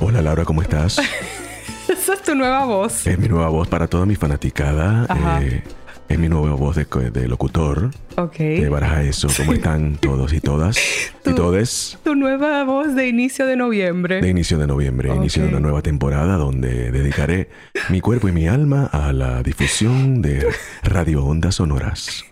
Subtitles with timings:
[0.00, 0.98] Hola Laura, ¿cómo estás?
[1.88, 3.06] Esa es tu nueva voz.
[3.06, 5.06] Es mi nueva voz para toda mi fanaticada.
[5.40, 5.62] Eh,
[6.08, 7.90] es mi nueva voz de, de locutor.
[8.16, 8.38] Ok.
[8.38, 9.28] De Baraja Eso.
[9.36, 10.78] ¿Cómo están todos y todas?
[11.28, 11.98] Y todes.
[12.04, 14.22] Tu nueva voz de inicio de noviembre.
[14.22, 17.50] De inicio de noviembre, inicio de una nueva temporada donde dedicaré
[17.90, 20.46] mi cuerpo y mi alma a la difusión de
[20.82, 22.24] radio ondas sonoras.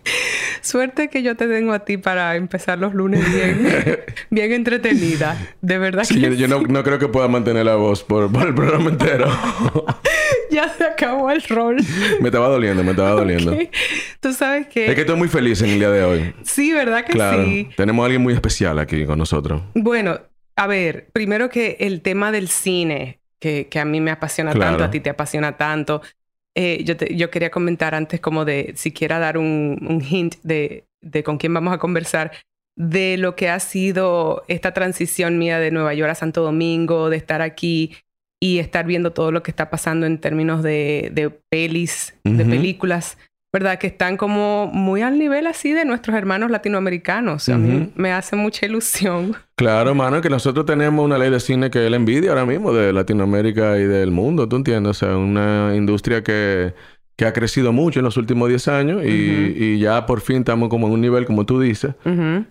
[0.62, 3.68] Suerte que yo te tengo a ti para empezar los lunes bien,
[4.30, 5.36] bien entretenida.
[5.60, 8.32] De verdad Sí, que yo, yo no, no creo que pueda mantener la voz por,
[8.32, 9.28] por el programa entero.
[10.50, 11.76] ya se acabó el rol.
[12.20, 13.56] me estaba doliendo, me estaba doliendo.
[14.20, 14.86] Tú sabes que...
[14.86, 16.34] Es que estoy muy feliz en el día de hoy.
[16.42, 17.44] Sí, ¿verdad que Claro.
[17.44, 17.68] sí?
[17.76, 19.62] Tenemos a alguien muy especial aquí con nosotros.
[19.74, 20.18] Bueno,
[20.56, 24.72] a ver, primero que el tema del cine, que, que a mí me apasiona Claro.
[24.72, 26.00] tanto, a ti te apasiona tanto.
[26.54, 30.84] eh, yo, te- yo quería comentar antes como de, siquiera dar un, un hint de,
[31.02, 32.32] de con quién vamos a conversar,
[32.78, 37.16] de lo que ha sido esta transición mía de Nueva York a Santo Domingo, de
[37.18, 37.94] estar aquí
[38.40, 43.16] y estar viendo todo lo que está pasando en términos de, de pelis, de películas,
[43.52, 43.78] ¿verdad?
[43.78, 47.48] Que están como muy al nivel así de nuestros hermanos latinoamericanos.
[47.48, 49.36] A mí me hace mucha ilusión.
[49.58, 52.74] Claro, mano, que nosotros tenemos una ley de cine que es la envidia ahora mismo
[52.74, 54.90] de Latinoamérica y del mundo, ¿tú entiendes?
[54.90, 56.74] O sea, una industria que,
[57.16, 60.68] que ha crecido mucho en los últimos 10 años y, y ya por fin estamos
[60.68, 61.94] como en un nivel, como tú dices,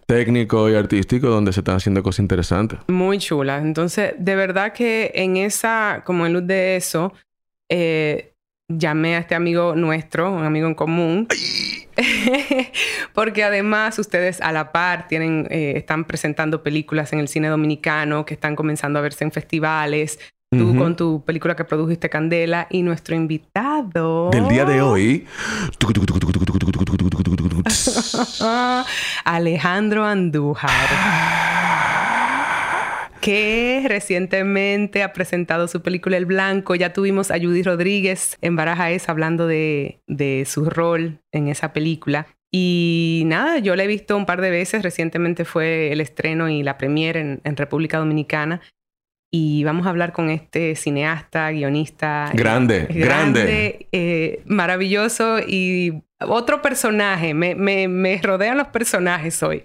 [0.08, 2.80] técnico y artístico donde se están haciendo cosas interesantes.
[2.88, 3.60] Muy chula.
[3.60, 7.14] Entonces, de verdad que en esa, como en luz de eso,
[7.70, 8.34] eh,
[8.68, 11.28] llamé a este amigo nuestro, un amigo en común.
[13.14, 18.26] Porque además ustedes a la par tienen, eh, están presentando películas en el cine dominicano
[18.26, 20.20] que están comenzando a verse en festivales.
[20.58, 24.30] Tú con tu película que produjiste Candela y nuestro invitado.
[24.32, 25.26] Del día de hoy.
[29.26, 30.72] Alejandro Andújar.
[33.22, 36.76] que recientemente ha presentado su película El Blanco.
[36.76, 41.74] Ya tuvimos a Judy Rodríguez en Baraja Es hablando de, de su rol en esa
[41.74, 42.28] película.
[42.52, 44.84] Y nada, yo la he visto un par de veces.
[44.84, 48.62] Recientemente fue el estreno y la premiere en, en República Dominicana.
[49.38, 52.32] Y vamos a hablar con este cineasta, guionista.
[52.34, 53.90] Grande, grande.
[53.92, 57.34] eh, maravilloso y otro personaje.
[57.34, 59.64] Me, me, me rodean los personajes hoy.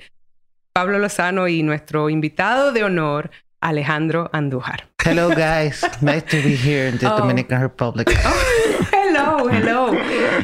[0.72, 4.88] Pablo Lozano y nuestro invitado de honor, Alejandro Andújar.
[5.04, 5.82] Hello, guys.
[6.00, 7.18] Nice to be here in the Oh.
[7.18, 8.10] Dominican Republic.
[8.92, 9.92] hello, hello.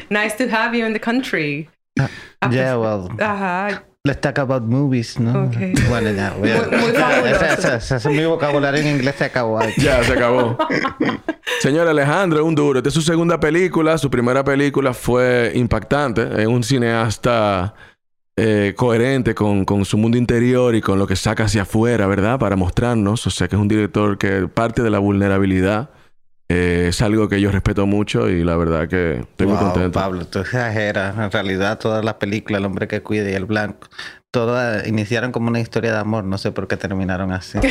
[0.08, 1.68] Nice to have you in the country.
[1.98, 3.82] Ah, yeah, pues, well, Ajá.
[4.04, 5.44] let's talk about movies, ¿no?
[5.46, 5.72] Okay.
[5.88, 6.90] Bueno, ya, voy a- Muy- muy
[7.30, 9.58] ese- ese- ese- ese- mi vocabulario en inglés se acabó.
[9.58, 9.72] ahí.
[9.78, 10.56] Ya, se acabó.
[11.60, 12.78] Señor Alejandro, es un duro.
[12.78, 13.96] Esta es su segunda película.
[13.98, 16.42] Su primera película fue impactante.
[16.42, 17.74] Es un cineasta
[18.38, 22.38] eh, coherente con, con su mundo interior y con lo que saca hacia afuera, ¿verdad?
[22.38, 23.26] Para mostrarnos.
[23.26, 25.88] O sea, que es un director que parte de la vulnerabilidad.
[26.48, 29.98] Eh, es algo que yo respeto mucho y la verdad que estoy muy contento.
[29.98, 31.16] Pablo, tú exageras.
[31.18, 33.88] En realidad, todas las películas, El hombre que cuida y El blanco,
[34.30, 36.24] todas iniciaron como una historia de amor.
[36.24, 37.58] No sé por qué terminaron así.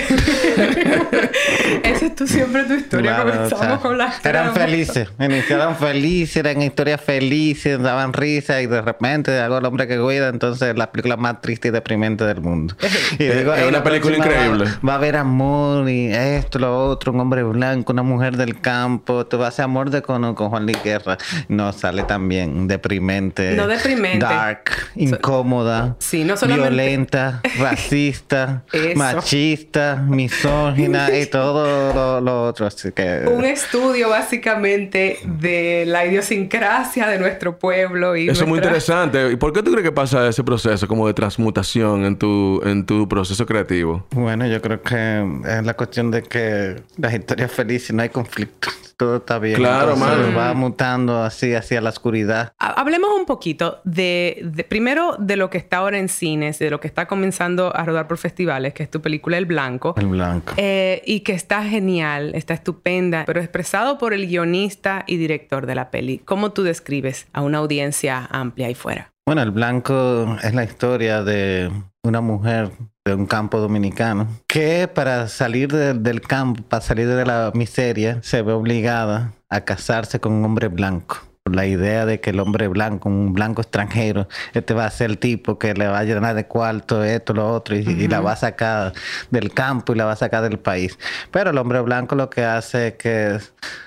[1.83, 3.15] Esa es tú siempre tu historia.
[3.15, 8.61] Claro, o Comenzamos sea, con la eran felices, iniciaron felices, eran historias felices, daban risa
[8.61, 12.23] y de repente algo el hombre que cuida, entonces la película más triste y deprimente
[12.25, 12.75] del mundo.
[13.19, 14.65] Y Es- es "Ey, una la película va- increíble".
[14.87, 19.25] Va, a haber amor y esto, lo otro, un hombre blanco, una mujer del campo,
[19.25, 21.17] tú vas a hacer amor de con, con Juan Luis Guerra.
[21.47, 23.53] No, sale también deprimente.
[23.55, 24.19] No deprimente.
[24.25, 24.63] Dark,
[24.95, 25.95] incómoda.
[25.99, 28.63] Sí, no solamente- Violenta, racista,
[28.95, 32.65] machista, misógina y todo lo, lo otro.
[32.65, 33.25] Así que...
[33.27, 39.31] Un estudio básicamente de la idiosincrasia de nuestro pueblo y Eso es muy interesante.
[39.31, 42.85] ¿Y por qué tú crees que pasa ese proceso como de transmutación en tu, en
[42.85, 44.05] tu proceso creativo?
[44.11, 48.69] Bueno, yo creo que es la cuestión de que las historias felices no hay conflicto.
[48.97, 49.55] Todo está bien.
[49.57, 50.37] Claro, Entonces.
[50.37, 52.53] Va mutando así hacia la oscuridad.
[52.59, 56.69] Ha- Hablemos un poquito de, de- primero de lo que está ahora en cines, de
[56.69, 59.95] lo que está comenzando a rodar por festivales, que es tu película El Blanco.
[59.97, 60.53] El blanco.
[60.57, 65.75] Eh, y que está genial, está estupenda, pero expresado por el guionista y director de
[65.75, 66.19] la peli.
[66.19, 69.11] ¿Cómo tú describes a una audiencia amplia ahí fuera?
[69.25, 71.71] Bueno, el blanco es la historia de
[72.03, 72.71] una mujer
[73.07, 78.41] de un campo dominicano, que para salir del campo, para salir de la miseria, se
[78.41, 81.19] ve obligada a casarse con un hombre blanco.
[81.45, 85.19] La idea de que el hombre blanco, un blanco extranjero, este va a ser el
[85.19, 88.35] tipo que le va a llenar de cuarto, esto, lo otro, y, la va a
[88.37, 88.93] sacar
[89.29, 90.97] del campo y la va a sacar del país.
[91.29, 93.37] Pero el hombre blanco lo que hace es que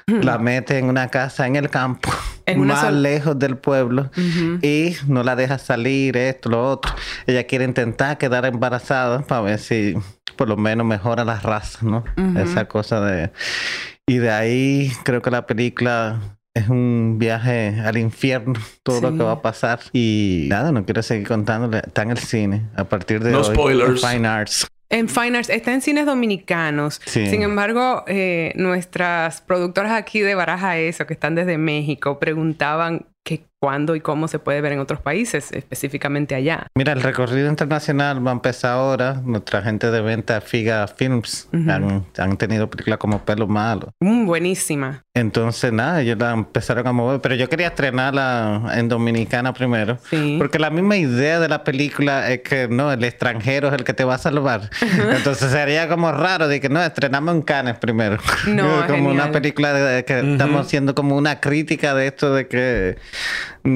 [0.06, 2.09] la mete en una casa en el campo,
[2.56, 4.11] más lejos del pueblo,
[4.62, 6.93] y no la deja salir, esto, lo otro.
[7.27, 9.95] Ella quiere intentar quedar embarazada para ver si
[10.37, 12.05] por lo menos mejora la raza, ¿no?
[12.37, 13.31] Esa cosa de...
[14.06, 16.19] Y de ahí creo que la película
[16.55, 19.81] es un viaje al infierno, todo lo que va a pasar.
[19.93, 21.79] Y nada, no quiero seguir contándole.
[21.79, 24.00] Está en el cine a partir de no spoilers.
[24.00, 24.67] Fine Arts.
[24.90, 27.00] En Fine Arts, está en cines dominicanos.
[27.05, 33.48] Sin embargo, eh, nuestras productoras aquí de Baraja Eso, que están desde México, preguntaban que
[33.61, 36.67] cuándo y cómo se puede ver en otros países, específicamente allá.
[36.75, 39.21] Mira, el recorrido internacional va a empezar ahora.
[39.25, 43.93] Nuestra gente de venta Figa Films han, tenido películas como Pelo Malo.
[44.01, 45.05] Mm, buenísima.
[45.15, 47.21] Entonces, nada, ellos la empezaron a mover.
[47.21, 49.99] Pero yo quería estrenarla en Dominicana primero.
[50.39, 53.93] Porque la misma idea de la película es que no, el extranjero es el que
[53.93, 54.71] te va a salvar.
[55.17, 58.19] Entonces sería como raro de que no, estrenamos en Cannes primero.
[58.47, 62.97] No, como una película de, que estamos haciendo como una crítica de esto de que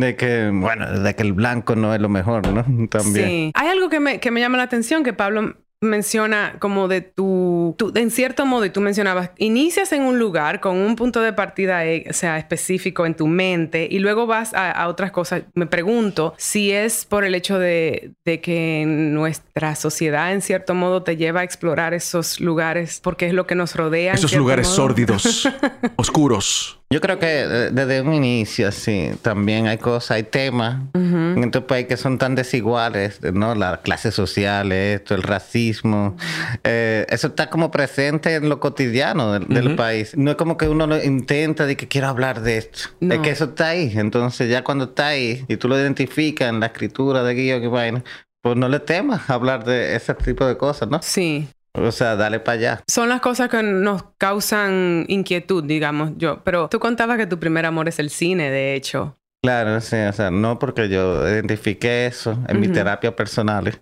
[0.01, 2.63] de que, bueno, de que el blanco no es lo mejor, ¿no?
[2.89, 3.27] También.
[3.27, 3.53] Sí.
[3.55, 7.77] Hay algo que me, que me llama la atención que Pablo menciona como de tu,
[7.95, 11.85] en cierto modo, y tú mencionabas, inicias en un lugar con un punto de partida,
[11.85, 15.43] eh, o sea, específico en tu mente, y luego vas a, otras cosas.
[15.55, 21.03] Me pregunto si es por el hecho de, de, que nuestra sociedad, en cierto modo,
[21.03, 24.15] te lleva a explorar esos lugares, porque es lo que nos rodea.
[24.15, 25.49] Esos lugares sórdidos,
[25.97, 26.82] oscuros.
[26.93, 31.63] Yo creo que eh, desde un inicio, sí, también hay cosas, hay temas en este
[31.63, 33.55] país que son tan desiguales, ¿no?
[33.55, 36.19] La clase social, esto, el racismo.
[36.65, 40.15] Eh, eso está como presente en lo cotidiano del, país.
[40.19, 42.91] No es como que uno lo intenta de que quiero hablar de esto.
[43.01, 43.91] Es que eso está ahí.
[43.97, 48.05] Entonces, ya cuando está ahí y tú lo identificas en la escritura de vaina,
[48.43, 51.01] pues no le temas hablar de ese tipo de cosas, ¿no?
[51.01, 51.49] Sí.
[51.75, 52.81] O sea, dale para allá.
[52.89, 56.43] Son las cosas que nos causan inquietud, digamos yo.
[56.45, 59.17] Pero tú contabas que tu primer amor es el cine, de hecho.
[59.43, 59.97] Claro, sí.
[59.97, 63.81] O sea, no porque yo identifiqué eso en mi terapia personal.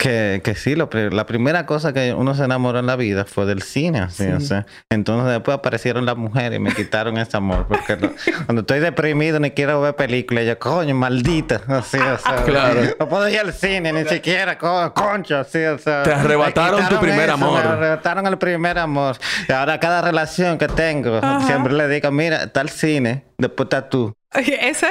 [0.00, 3.44] Que, que sí, lo, la primera cosa que uno se enamoró en la vida fue
[3.44, 4.64] del cine, así, o sea.
[4.88, 7.66] Entonces después aparecieron las mujeres y me quitaron ese amor.
[7.68, 7.98] Porque
[8.46, 12.36] cuando estoy deprimido ni quiero ver películas, yo, coño, maldita, así, o sea.
[12.46, 12.80] Claro.
[12.98, 16.02] No puedo ir al cine ni siquiera, concho, así, o sea.
[16.02, 17.62] Te arrebataron tu primer amor.
[17.62, 19.18] Me arrebataron el primer amor.
[19.46, 23.88] Y ahora cada relación que tengo, siempre le digo, mira, está el cine, después está
[23.88, 24.14] tú.
[24.32, 24.90] Esa,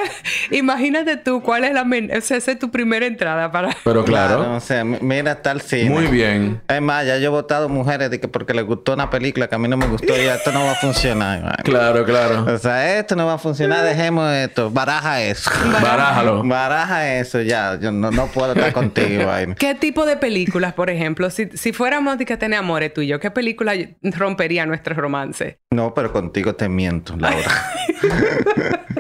[0.52, 3.70] imagínate tú cuál es la esa, es tu primera entrada para.
[3.86, 4.56] Pero claro.
[4.56, 5.90] o sea, mira tal cine.
[5.90, 6.62] Muy bien.
[6.68, 9.56] Es más, ya yo he votado mujeres de que porque les gustó una película que
[9.56, 11.64] a mí no me gustó, ya esto no va a funcionar.
[11.70, 12.52] Claro, claro.
[12.52, 14.72] O sea, esto no va a funcionar, dejemos esto.
[14.72, 15.52] Baraja eso.
[15.82, 16.44] Barájalo.
[16.44, 17.78] Baraja eso, ya.
[17.80, 19.30] Yo no, puedo estar contigo.
[19.58, 21.30] ¿Qué tipo de películas, por ejemplo?
[21.30, 25.60] Si, si fuéramos de que tener amores tuyo, ¿qué película rompería nuestro romance?
[25.72, 27.72] No, pero contigo te miento, Laura.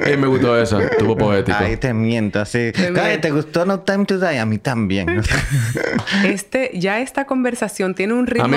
[0.05, 1.57] Eh, me gustó esa, estuvo poético.
[1.57, 2.71] Ahí te miento, así.
[2.71, 4.39] ¿te gustó No Time to Die?
[4.39, 5.21] A mí también.
[6.25, 8.47] este, ya esta conversación tiene un ritmo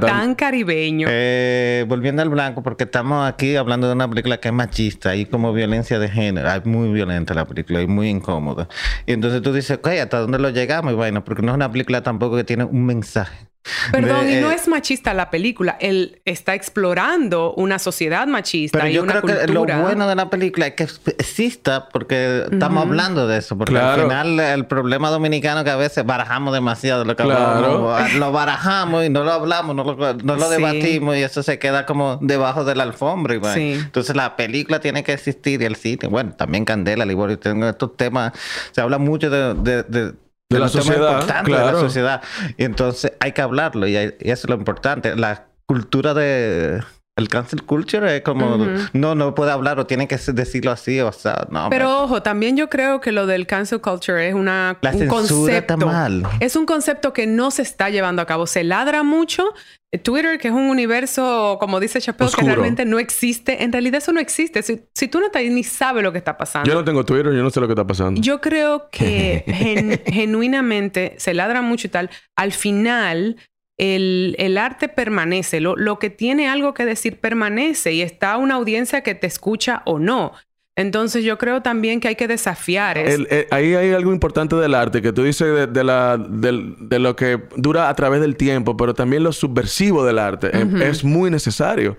[0.00, 1.08] tan caribeño.
[1.10, 5.26] Eh, volviendo al blanco, porque estamos aquí hablando de una película que es machista y
[5.26, 6.50] como violencia de género.
[6.50, 8.68] Es muy violenta la película y muy incómoda.
[9.06, 10.92] Y entonces tú dices, ok, ¿hasta dónde lo llegamos?
[10.92, 13.50] Y bueno, porque no es una película tampoco que tiene un mensaje.
[13.92, 15.76] Perdón, y no eh, es machista la película.
[15.80, 20.14] Él está explorando una sociedad machista pero y yo una creo que lo bueno de
[20.14, 20.84] la película es que
[21.18, 23.58] exista porque estamos hablando de eso.
[23.58, 28.12] Porque al final el problema dominicano que a veces barajamos demasiado lo que hablamos.
[28.20, 32.64] Lo barajamos y no lo hablamos, no lo, debatimos y eso se queda como debajo
[32.64, 33.34] de la alfombra.
[33.34, 36.10] Entonces la película tiene que existir y el sitio.
[36.10, 38.32] Bueno, también Candela, Liborio, tengo estos temas.
[38.72, 40.14] Se habla mucho de de
[40.58, 41.66] la sociedad, claro.
[41.66, 42.22] de la sociedad.
[42.56, 45.14] Y entonces hay que hablarlo y, eso es lo importante.
[45.16, 46.82] La cultura de
[47.20, 48.58] el cancel culture es como
[48.92, 52.56] no no puede hablar o tiene que decirlo así o sea no pero ojo también
[52.56, 56.26] yo creo que lo del cancel culture es una un concepto mal.
[56.40, 59.54] es un concepto que no se está llevando a cabo se ladra mucho
[59.98, 63.64] Twitter, que es un universo, como dice Chappelle, que realmente no existe.
[63.64, 64.62] En realidad eso no existe.
[64.62, 66.68] Si, tú no estás ni sabes lo que está pasando.
[66.68, 68.20] Yo no tengo Twitter, yo no sé lo que está pasando.
[68.20, 72.10] Yo creo que genuinamente se ladra mucho y tal.
[72.36, 73.36] Al final,
[73.80, 75.60] el, el arte permanece.
[75.60, 79.82] Lo, lo, que tiene algo que decir permanece y está una audiencia que te escucha
[79.86, 80.32] o no.
[80.76, 83.24] Entonces yo creo también que hay que desafiar eso.
[83.30, 87.40] Eh, ahí hay algo importante del arte que tú dices de, la, de, lo que
[87.56, 90.50] dura a través del tiempo, pero también lo subversivo del arte
[90.82, 91.96] es muy necesario.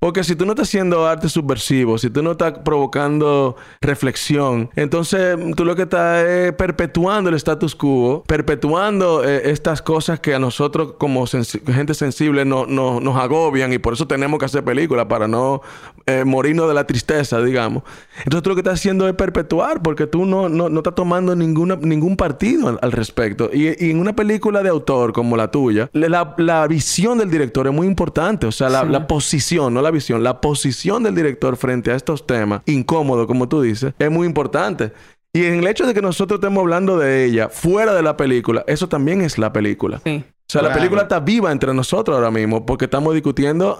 [0.00, 5.36] Porque si tú no estás haciendo arte subversivo, si tú no estás provocando reflexión, entonces
[5.56, 10.38] tú lo que estás es perpetuando el status quo, perpetuando eh, estas cosas que a
[10.38, 15.26] nosotros como gente sensible no, nos agobian y por eso tenemos que hacer películas para
[15.26, 15.62] no
[16.06, 17.82] eh, morirnos de la tristeza, digamos.
[18.18, 21.34] Entonces tú lo que estás haciendo es perpetuar porque tú no, no, no estás tomando
[21.34, 23.50] ninguna, ningún partido al, respecto.
[23.52, 27.72] Y, en una película de autor como la tuya, la, la visión del director es
[27.72, 31.90] muy importante, o sea, la, la posición, no la visión, la posición del director frente
[31.90, 34.92] a estos temas, incómodos, como tú dices, es muy importante.
[35.32, 38.64] Y en el hecho de que nosotros estemos hablando de ella fuera de la película,
[38.66, 40.00] eso también es la película.
[40.04, 40.24] Sí.
[40.50, 43.78] O sea, la película está viva entre nosotros ahora mismo porque estamos discutiendo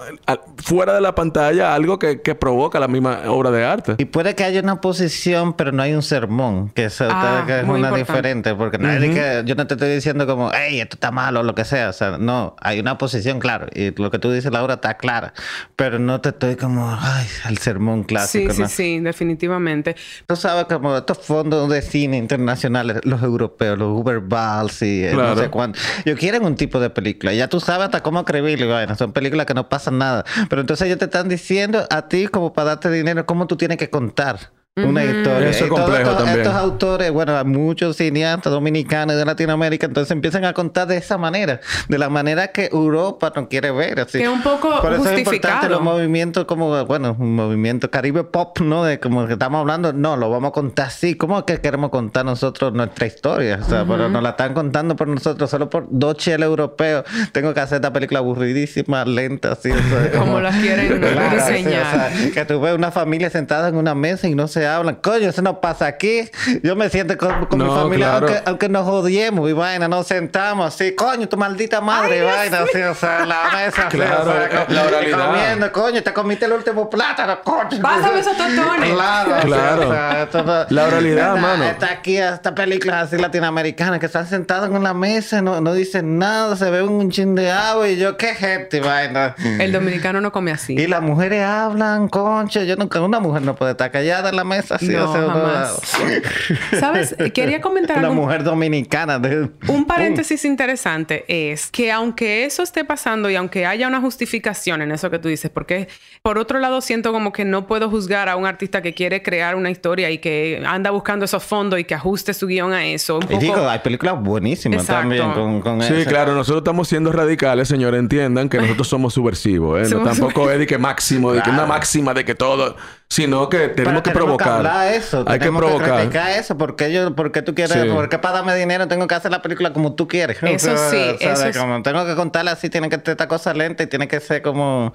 [0.57, 3.95] fuera de la pantalla algo que, provoca la misma obra de arte.
[3.97, 7.67] Y puede que haya una posición, pero no hay un sermón, que, eso, ah, es
[7.67, 11.43] una diferente, porque nadie yo no te estoy diciendo como, hey, esto está malo o
[11.43, 11.89] lo que sea.
[11.89, 15.33] O sea, no, hay una posición, claro, y lo que tú dices, Laura, está clara,
[15.75, 18.53] pero no te estoy como, ay, el sermón clásico.
[18.53, 19.95] Sí, sí, sí, definitivamente.
[20.27, 25.13] Tú sabes como estos fondos de cine internacionales, los europeos, los Uber Balls y eh,
[25.15, 27.33] no sé cuánto, yo quieren un tipo de película.
[27.33, 28.67] Ya tú sabes hasta cómo escribirlo.
[28.67, 30.23] Bueno, son películas que no pasan nada.
[30.49, 33.77] Pero entonces ellos te están diciendo a ti como para darte dinero cómo tú tienes
[33.77, 34.51] que contar
[34.87, 35.49] una historia.
[35.49, 36.39] Eso es complejo estos, también.
[36.39, 41.17] Estos autores, bueno, hay muchos cineastas dominicanos de Latinoamérica, entonces empiezan a contar de esa
[41.17, 43.99] manera, de la manera que Europa no quiere ver.
[43.99, 44.17] Así.
[44.17, 48.23] Que es un poco Por eso es importante los movimientos como, bueno, un movimiento Caribe
[48.23, 48.83] Pop, ¿no?
[48.83, 51.15] De como que estamos hablando, no, lo vamos a contar así.
[51.15, 53.59] ¿Cómo es que queremos contar nosotros nuestra historia?
[53.61, 57.05] O sea, pero nos la están contando por nosotros, solo por dos cheles europeos.
[57.31, 59.69] Tengo que hacer esta película aburridísima, lenta, así.
[60.17, 62.11] como las quieren diseñar.
[62.33, 64.95] que tú ves una familia sentada en una mesa y no se hablan.
[64.95, 66.29] Coño, eso no pasa aquí.
[66.63, 70.95] Yo me siento con, mi familia, aunque, nos odiemos y vaina, nos sentamos así.
[70.95, 72.59] Coño, tu maldita madre, vaina.
[72.59, 73.87] Así, o sea, la mesa.
[73.89, 74.33] Claro,
[74.67, 75.27] la oralidad.
[75.27, 77.81] Comiendo, coño, te comiste el último plátano, coño.
[77.81, 78.91] Pásame esos tostones.
[78.93, 80.65] Claro, claro.
[80.69, 81.63] la oralidad, mano.
[81.63, 86.17] Está aquí, esta película así latinoamericana que están sentados en la mesa, no, no dicen
[86.17, 89.35] nada, se ve un chin de agua y yo, qué gente, vaina.
[89.59, 90.73] El dominicano no come así.
[90.73, 92.63] Y las mujeres hablan, concha.
[92.63, 94.89] Yo nunca, una mujer no puede estar callada en la mesa así.
[94.89, 95.81] No, jamás.
[96.79, 97.15] ¿Sabes?
[97.33, 99.21] Quería comentar Una mujer dominicana.
[99.67, 104.91] Un paréntesis interesante es que aunque eso esté pasando y aunque haya una justificación en
[104.91, 105.87] eso que tú dices, porque
[106.21, 109.55] por otro lado siento como que no puedo juzgar a un artista que quiere crear
[109.55, 113.19] una historia y que anda buscando esos fondos y que ajuste su guion a eso.
[113.29, 116.33] Y digo, hay películas buenísimas también con, con Sí, claro.
[116.33, 117.99] Nosotros estamos siendo radicales, señores.
[117.99, 119.91] Entiendan que nosotros somos subversivos.
[119.91, 119.95] ¿eh?
[119.95, 122.75] no, tampoco es de que máximo, de que una máxima de que todo...
[123.11, 125.25] Sino que tenemos que provocar eso.
[125.27, 126.09] Hay que provocar.
[126.09, 126.55] Que eso.
[126.57, 129.95] porque yo, porque tú quieres, porque para darme dinero tengo que hacer la película como
[129.95, 130.37] tú quieres.
[130.43, 131.15] Eso sí.
[131.19, 134.19] eso como tengo que contarla así, tiene que ser esta cosa lenta y tiene que
[134.19, 134.93] ser como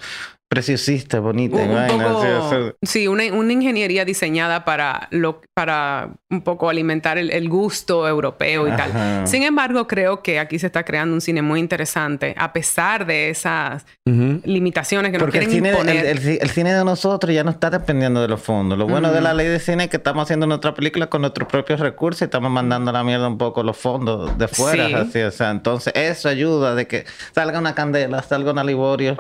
[0.49, 1.59] preciosista, bonita.
[2.83, 9.27] sí, una, ingeniería diseñada para, lo, para un poco alimentar el, gusto europeo y tal.
[9.27, 13.31] Sin embargo, creo que aquí se está creando un cine muy interesante, a pesar de
[13.31, 16.07] esas limitaciones que nos quieren el cine, imponer.
[16.07, 18.79] El, cine de nosotros ya no está dependiendo de los fondos.
[18.79, 21.49] Lo bueno de la ley de cine es que estamos haciendo nuestra película con nuestros
[21.49, 25.01] propios recursos y estamos mandando a la mierda un poco los fondos de fuera.
[25.01, 29.17] Así, o sea, entonces eso ayuda de que salga una candela, salga una Liborio,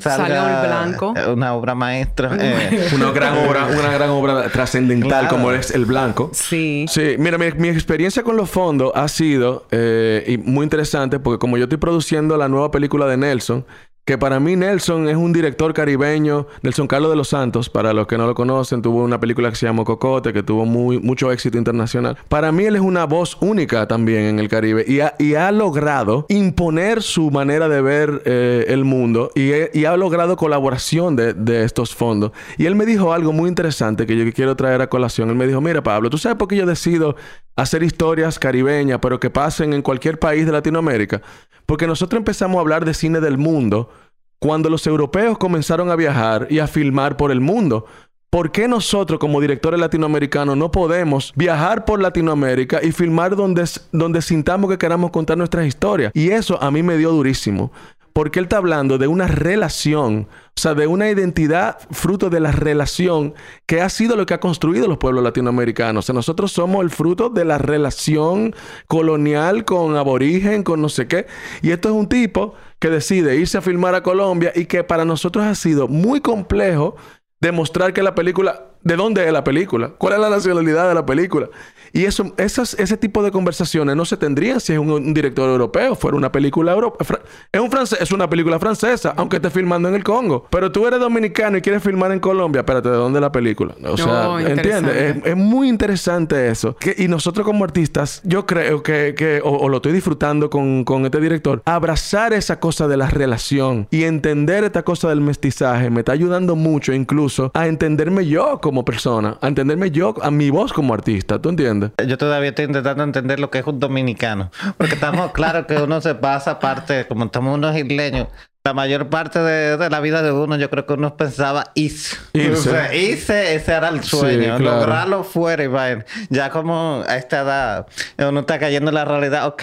[0.00, 1.14] salga Blanco.
[1.16, 2.36] Eh, una obra maestra.
[2.38, 2.88] Eh.
[2.94, 6.30] una gran obra, una gran obra trascendental como es El Blanco.
[6.32, 6.86] Sí.
[6.88, 11.64] Sí, mira, mi, experiencia con los fondos ha sido eh, muy interesante porque como yo
[11.64, 13.64] estoy produciendo la nueva película de Nelson,
[14.06, 18.06] que para mí Nelson es un director caribeño, Nelson Carlos de los Santos, para los
[18.06, 21.32] que no lo conocen, tuvo una película que se llamó Cocote, que tuvo muy, mucho
[21.32, 22.16] éxito internacional.
[22.28, 27.02] Para mí él es una voz única también en el Caribe y ha, logrado imponer
[27.02, 31.92] su manera de ver eh, el mundo y, y, ha logrado colaboración de, de, estos
[31.92, 32.30] fondos.
[32.58, 35.30] Y él me dijo algo muy interesante que yo quiero traer a colación.
[35.30, 37.16] Él me dijo, mira Pablo, ¿tú sabes por qué yo decido
[37.56, 41.22] hacer historias caribeñas, pero que pasen en cualquier país de Latinoamérica?
[41.66, 43.90] Porque nosotros empezamos a hablar de cine del mundo
[44.38, 47.86] cuando los europeos comenzaron a viajar y a filmar por el mundo.
[48.30, 54.20] ¿Por qué nosotros como directores latinoamericanos no podemos viajar por Latinoamérica y filmar donde, donde
[54.20, 56.10] sintamos que queramos contar nuestras historias?
[56.12, 57.72] Y eso a mí me dio durísimo.
[58.12, 62.50] Porque él está hablando de una relación, o sea, de una identidad fruto de la
[62.50, 63.34] relación
[63.66, 66.02] que ha sido lo que ha construido los pueblos latinoamericanos.
[66.02, 68.54] O sea, nosotros somos el fruto de la relación
[68.86, 71.26] colonial con aborigen, con no sé qué.
[71.60, 75.04] Y esto es un tipo que decide irse a filmar a Colombia y que para
[75.04, 76.96] nosotros ha sido muy complejo
[77.40, 79.90] demostrar que la película ¿De dónde es la película?
[79.98, 81.48] ¿Cuál es la nacionalidad de la película?
[81.92, 85.96] Y eso, esas, ese tipo de conversaciones no se tendrían si es un, director europeo,
[85.96, 87.20] fuera una película europea.
[87.50, 90.46] Es, un francés, es una película francesa, aunque esté filmando en el Congo.
[90.50, 93.74] Pero tú eres dominicano y quieres filmar en Colombia, espérate, ¿de dónde es la película?
[93.84, 95.16] O sea, ¿entiendes?
[95.24, 96.76] Es, muy interesante eso.
[96.96, 101.62] y nosotros como artistas, yo creo que, o, lo estoy disfrutando con, con este director,
[101.64, 106.54] abrazar esa cosa de la relación y entender esta cosa del mestizaje me está ayudando
[106.54, 111.40] mucho incluso a entenderme yo como persona, a entenderme yo, a mi voz como artista,
[111.40, 111.90] ¿tú entiendes?
[112.06, 114.50] Yo todavía estoy intentando entender lo que es un dominicano.
[114.76, 118.28] Porque estamos claro que uno se pasa parte, como estamos unos isleños,
[118.66, 122.16] la mayor parte de, la vida de uno, yo creo que uno pensaba irse.
[122.32, 123.14] Irse.
[123.54, 124.58] ese era el sueño.
[124.58, 126.04] Lograrlo fuera y vayan.
[126.30, 127.86] Ya como a esta edad,
[128.18, 129.46] uno está cayendo en la realidad.
[129.46, 129.62] Ok,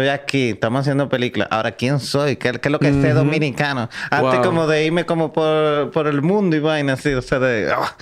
[0.00, 1.48] Estoy aquí, estamos haciendo películas.
[1.50, 2.36] Ahora, ¿quién soy?
[2.36, 3.90] ¿Qué, es lo que ser dominicano?
[4.10, 7.94] Antes como de irme como por, el mundo y vaina así, o sea, de ah,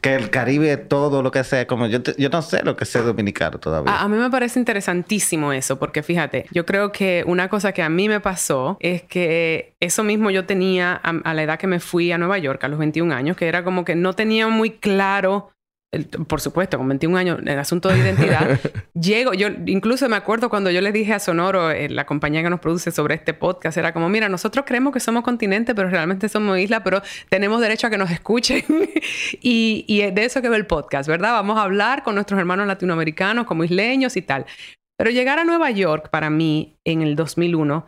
[0.00, 3.04] que el Caribe, todo lo que sea, como yo, yo no sé lo que ser
[3.04, 4.00] dominicano todavía.
[4.00, 7.88] A, mí me parece interesantísimo eso, porque fíjate, yo creo que una cosa que a
[7.88, 11.78] mí me pasó es que eso mismo yo tenía a, a la edad que me
[11.78, 14.70] fui a Nueva York, a los 21 años, que era como que no tenía muy
[14.70, 15.53] claro
[16.26, 18.58] por supuesto, con 21 años, el asunto de identidad,
[18.94, 22.50] llego, yo incluso me acuerdo cuando yo le dije a Sonoro, eh, la compañía que
[22.50, 26.28] nos produce sobre este podcast, era como, mira, nosotros creemos que somos continente, pero realmente
[26.28, 28.64] somos isla, pero tenemos derecho a que nos escuchen.
[29.42, 31.32] y, y de eso que ve el podcast, ¿verdad?
[31.32, 34.46] Vamos a hablar con nuestros hermanos latinoamericanos como isleños y tal.
[34.96, 37.86] Pero llegar a Nueva York para mí en el 2001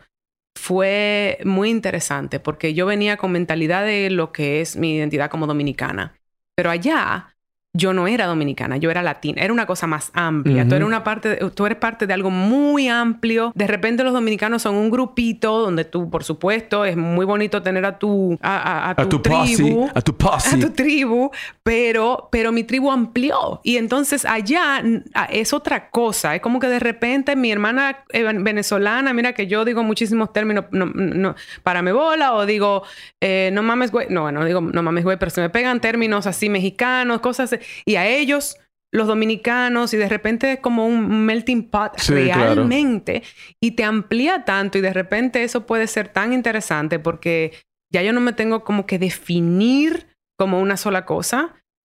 [0.57, 5.47] fue muy interesante porque yo venía con mentalidad de lo que es mi identidad como
[5.47, 6.19] dominicana.
[6.55, 7.36] Pero allá
[7.77, 10.67] yo no era dominicana, yo era latina, era una cosa más amplia.
[10.67, 13.51] Tú eres una parte, tú eres parte de algo muy amplio.
[13.55, 17.85] De repente los dominicanos son un grupito donde tú, por supuesto, es muy bonito tener
[17.85, 20.55] a tu a, tu, tribu, a tu posse.
[20.55, 21.29] a tu tribu,
[21.63, 24.81] pero pero mi tribu amplió y entonces allá
[25.29, 26.35] es otra cosa.
[26.35, 30.65] Es como que de repente mi hermana eh, venezolana, mira que yo digo muchísimos términos,
[30.71, 32.83] no, no para me bola o digo
[33.21, 36.25] eh, no mames güey, no, bueno, digo no mames güey, pero se me pegan términos
[36.25, 38.57] así mexicanos, cosas y a ellos,
[38.91, 43.23] los dominicanos, y de repente es como un melting pot realmente.
[43.61, 47.53] Y te amplía tanto y de repente eso puede ser tan interesante porque
[47.91, 51.55] ya yo no me tengo como que definir como una sola cosa.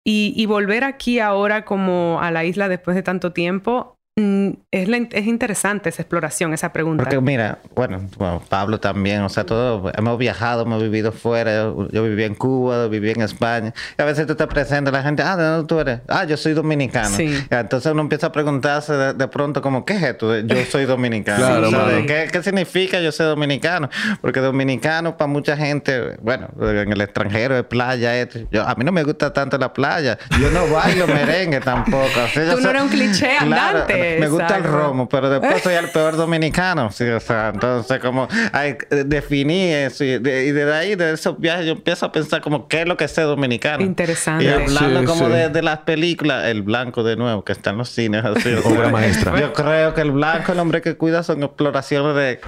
[0.06, 4.88] Y, y volver aquí ahora como a la isla después de tanto tiempo Mm, es,
[5.12, 7.04] es, interesante esa exploración, esa pregunta.
[7.04, 8.00] Porque mira, bueno,
[8.48, 11.72] Pablo también, o sea, todos hemos viajado, hemos vivido fuera.
[11.92, 13.72] Yo viví en Cuba, viví en España.
[13.96, 16.00] Y a veces tú te presentas la gente, ah, ¿de dónde tú eres?
[16.08, 17.16] Ah, yo soy dominicano.
[17.16, 17.46] Sí.
[17.48, 20.36] entonces uno empieza a preguntarse de, pronto como, ¿qué es esto?
[20.36, 21.70] Yo soy dominicano.
[22.04, 23.88] ¿qué, ¿qué, significa yo soy dominicano?
[24.20, 28.28] Porque dominicano para mucha gente, bueno, en el extranjero es playa.
[28.50, 30.18] Yo, a mí no me gusta tanto la playa.
[30.40, 32.08] Yo no bailo merengue tampoco.
[32.34, 36.16] tú no eres un cliché andante me gusta el romo, pero después soy el peor
[36.16, 36.90] dominicano.
[36.90, 38.28] Sí, o sea, entonces como
[38.90, 42.82] definí eso y, de, desde ahí, de esos viajes, yo empiezo a pensar como qué
[42.82, 43.82] es lo que es ser dominicano.
[43.82, 44.44] Interesante.
[44.44, 48.24] Y hablando como De, las películas, el blanco de nuevo, que está en los cines.
[48.24, 49.38] Así, Obra maestra.
[49.38, 52.40] Yo creo que el blanco, el hombre que cuida, son exploraciones de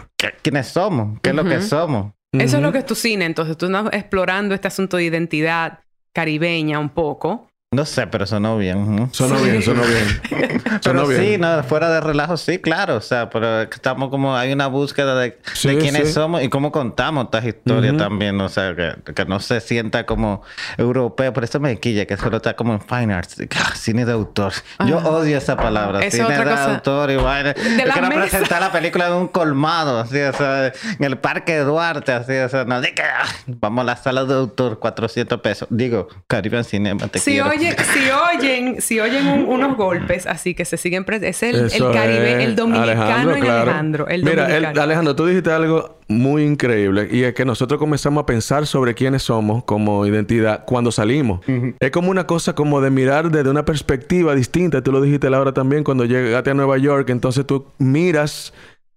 [0.43, 2.13] quiénes somos, qué es lo que somos.
[2.33, 5.81] Eso es lo que es tu cine, entonces tú estás explorando este asunto de identidad
[6.13, 9.09] caribeña un poco no sé, pero sonó bien.
[9.13, 10.61] Sonó bien, sonó bien.
[10.83, 12.97] pero sí, no, fuera de relajo, sí, claro.
[12.97, 17.45] O sea, pero estamos como, hay una búsqueda de, quiénes somos y cómo contamos estas
[17.45, 18.41] historias también.
[18.41, 20.43] O sea, que, no se sienta como
[20.79, 21.33] europeo.
[21.33, 23.37] Por eso me quilla que solo está como en fine arts.
[23.55, 24.53] Ah, cine de autor.
[24.89, 26.11] Yo odio esa palabra.
[26.11, 27.55] cine de autor y vaina.
[27.55, 32.11] Yo quiero presentar la película de un colmado, así, o sea, en el Parque Duarte,
[32.11, 35.69] así, o sea, no, de que, ah, vamos a la sala de autor, 400 pesos.
[35.71, 41.05] Digo, Caribbean Cinema, te quiero si oyen, si oyen unos golpes, así que se siguen...
[41.23, 44.09] Es el, el Caribe, el dominicano en Alejandro.
[44.09, 48.67] El Mira, Alejandro, tú dijiste algo muy increíble y es que nosotros comenzamos a pensar
[48.67, 51.41] sobre quiénes somos como identidad cuando salimos.
[51.79, 54.83] Es como una cosa como de mirar desde una perspectiva distinta.
[54.83, 57.11] Tú lo dijiste Laura también cuando llegaste a Nueva York.
[57.11, 58.53] Entonces tú miras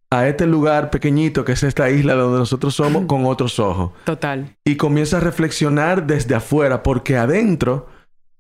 [0.10, 3.92] a este lugar pequeñito que es esta isla donde nosotros somos con otros ojos.
[4.06, 4.56] Total.
[4.66, 7.88] Y comienzas a reflexionar desde afuera porque adentro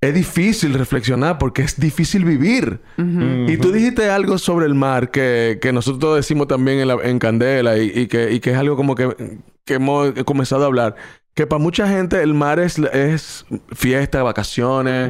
[0.07, 2.79] es difícil reflexionar porque es difícil vivir.
[2.97, 8.39] Y tú dijiste algo sobre el mar que, nosotros decimos también en, Candela y, que,
[8.43, 9.35] es algo como que,
[9.67, 10.95] hemos comenzado a hablar.
[11.35, 15.09] Que para mucha gente el mar es, es fiesta, vacaciones,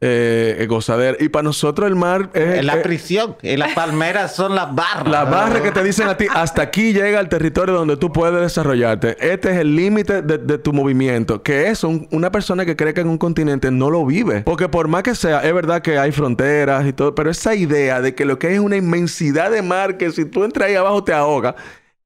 [0.00, 1.16] eh, gozadera.
[1.18, 2.58] Y para nosotros el mar es...
[2.58, 3.36] Es la es- prisión.
[3.42, 5.08] Y las palmeras son las barras.
[5.08, 8.40] las barras que te dicen a ti, hasta aquí llega el territorio donde tú puedes
[8.40, 9.16] desarrollarte.
[9.18, 11.42] Este es el límite de, de tu movimiento.
[11.42, 14.42] Que eso, un- una persona que cree que en un continente no lo vive.
[14.42, 18.00] Porque por más que sea, es verdad que hay fronteras y todo, pero esa idea
[18.00, 20.76] de que lo que hay es una inmensidad de mar que si tú entras ahí
[20.76, 21.56] abajo te ahoga,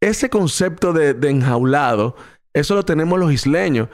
[0.01, 2.17] ese concepto de, de enjaulado,
[2.53, 3.89] eso lo tenemos los isleños.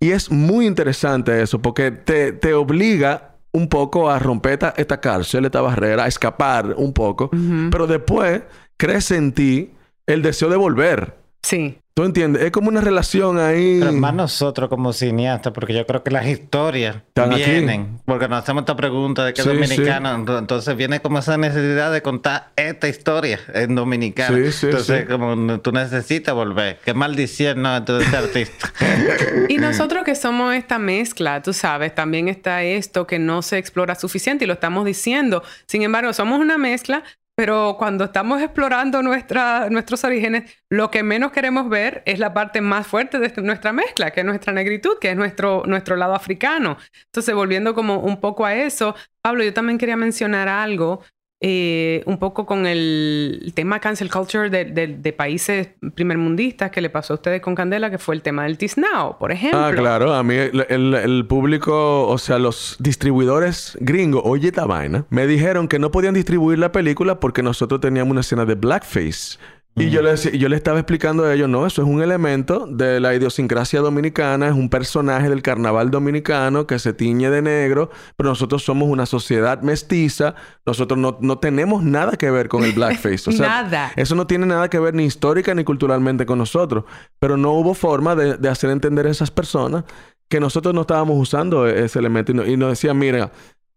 [0.00, 5.00] Y es muy interesante eso, porque te, te obliga un poco a romper esta, esta
[5.00, 7.30] cárcel, esta barrera, a escapar un poco,
[7.70, 8.42] pero después
[8.76, 9.72] crece en ti
[10.06, 11.16] el deseo de volver.
[11.42, 11.78] Sí.
[11.98, 12.44] ¿Tú entiendes?
[12.44, 13.78] Es como una relación ahí.
[13.80, 17.42] Pero más nosotros como cineastas, porque yo creo que las historias Están aquí.
[17.42, 21.18] vienen, porque nos hacemos esta pregunta de que Sí, es dominicano, ento- entonces viene como
[21.18, 24.36] esa necesidad de contar esta historia en dominicano.
[24.36, 25.06] Sí, sí, entonces, sí.
[25.10, 26.78] como no- tú necesitas volver.
[26.84, 27.76] Qué maldición, ¿no?
[27.76, 28.72] Entonces, este artista.
[29.48, 33.96] Y nosotros que somos esta mezcla, tú sabes, también está esto que no se explora
[33.96, 35.42] suficiente y lo estamos diciendo.
[35.66, 37.02] Sin embargo, somos una mezcla,
[37.38, 42.60] pero cuando estamos explorando nuestra, nuestros orígenes, lo que menos queremos ver es la parte
[42.60, 46.16] más fuerte de este- nuestra mezcla, que es nuestra negritud, que es nuestro, nuestro lado
[46.16, 46.78] africano.
[47.04, 51.04] Entonces, volviendo como un poco a eso, Pablo, yo también quería mencionar algo.
[51.40, 56.90] Eh, un poco con el, tema cancel culture de, de- de países primermundistas que le
[56.90, 59.60] pasó a ustedes con Candela, que fue el tema del Tiznao, por ejemplo.
[59.64, 60.14] Ah, claro.
[60.14, 65.26] A mí el, el- el público, o sea, los distribuidores gringos, oye esta vaina, me
[65.26, 69.38] dijeron que no podían distribuir la película porque nosotros teníamos una escena de blackface.
[69.80, 72.66] Y yo le, decía- yo le estaba explicando a ellos, no, eso es un elemento
[72.68, 77.90] de la idiosincrasia dominicana, es un personaje del carnaval dominicano que se tiñe de negro,
[78.16, 80.34] pero nosotros somos una sociedad mestiza,
[80.66, 83.30] nosotros no, no tenemos nada que ver con el blackface.
[83.30, 83.92] O sea, Nada.
[83.94, 86.84] Eso no tiene nada que ver ni histórica ni culturalmente con nosotros,
[87.20, 89.84] pero no hubo forma de, de hacer entender a esas personas
[90.28, 93.30] que nosotros no estábamos usando e- ese elemento y, no- y nos decían, mira,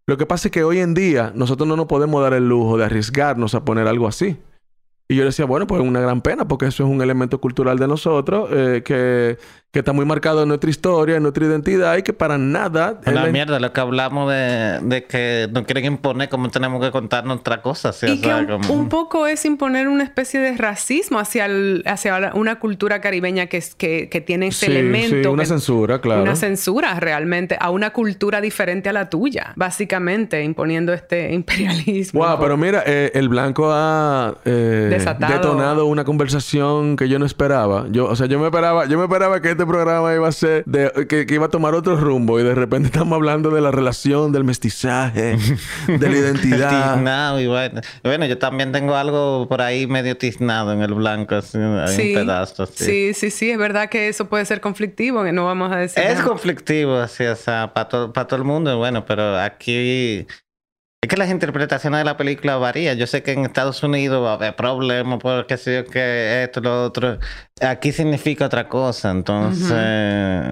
[0.08, 2.76] lo que pasa es que hoy en día nosotros no nos podemos dar el lujo
[2.76, 4.36] de arriesgarnos a poner algo así.
[5.12, 7.78] Y yo decía, bueno, pues es una gran pena porque eso es un elemento cultural
[7.78, 9.36] de nosotros eh, que,
[9.72, 13.00] que está muy marcado en nuestra historia, en nuestra identidad y que para nada...
[13.06, 16.84] es Una la- mierda, lo que hablamos de, de que nos quieren imponer cómo tenemos
[16.84, 17.90] que contar nuestra cosa.
[17.94, 18.04] ¿sí?
[18.04, 21.82] O Y que un, como- un poco es imponer una especie de racismo hacia, el-
[21.86, 25.16] hacia una cultura caribeña que, es, que, que tiene ese Sí, elemento.
[25.22, 26.20] sí, una que- censura, claro.
[26.22, 29.54] Una censura realmente a una cultura diferente a la tuya.
[29.56, 32.20] Básicamente imponiendo este imperialismo.
[32.20, 35.32] Wow, pero mira, eh, el blanco ha eh, Desatado.
[35.32, 37.86] detonado una conversación que yo no esperaba.
[37.90, 40.64] Yo, o sea, yo me esperaba, yo me esperaba que este programa iba a ser
[40.66, 43.70] de, que, que iba a tomar otro rumbo y de repente estamos hablando de la
[43.70, 45.36] relación, del mestizaje,
[45.86, 46.94] de la identidad.
[46.94, 47.80] Tiznado y bueno.
[48.02, 52.14] Bueno, yo también tengo algo por ahí medio tiznado en el blanco, así, Sí.
[52.14, 52.84] un pedazo así.
[52.84, 56.02] Sí, sí, sí, es verdad que eso puede ser conflictivo, que no vamos a decir.
[56.02, 56.24] Es nada.
[56.28, 60.26] conflictivo, así, o sea, para todo, para todo el mundo, bueno, pero aquí
[61.04, 62.96] es que las interpretaciones de la película varían.
[62.96, 66.60] Yo sé que en Estados Unidos va a haber problemas por qué sé que esto,
[66.60, 67.18] lo otro.
[67.60, 69.72] Aquí significa otra cosa, entonces.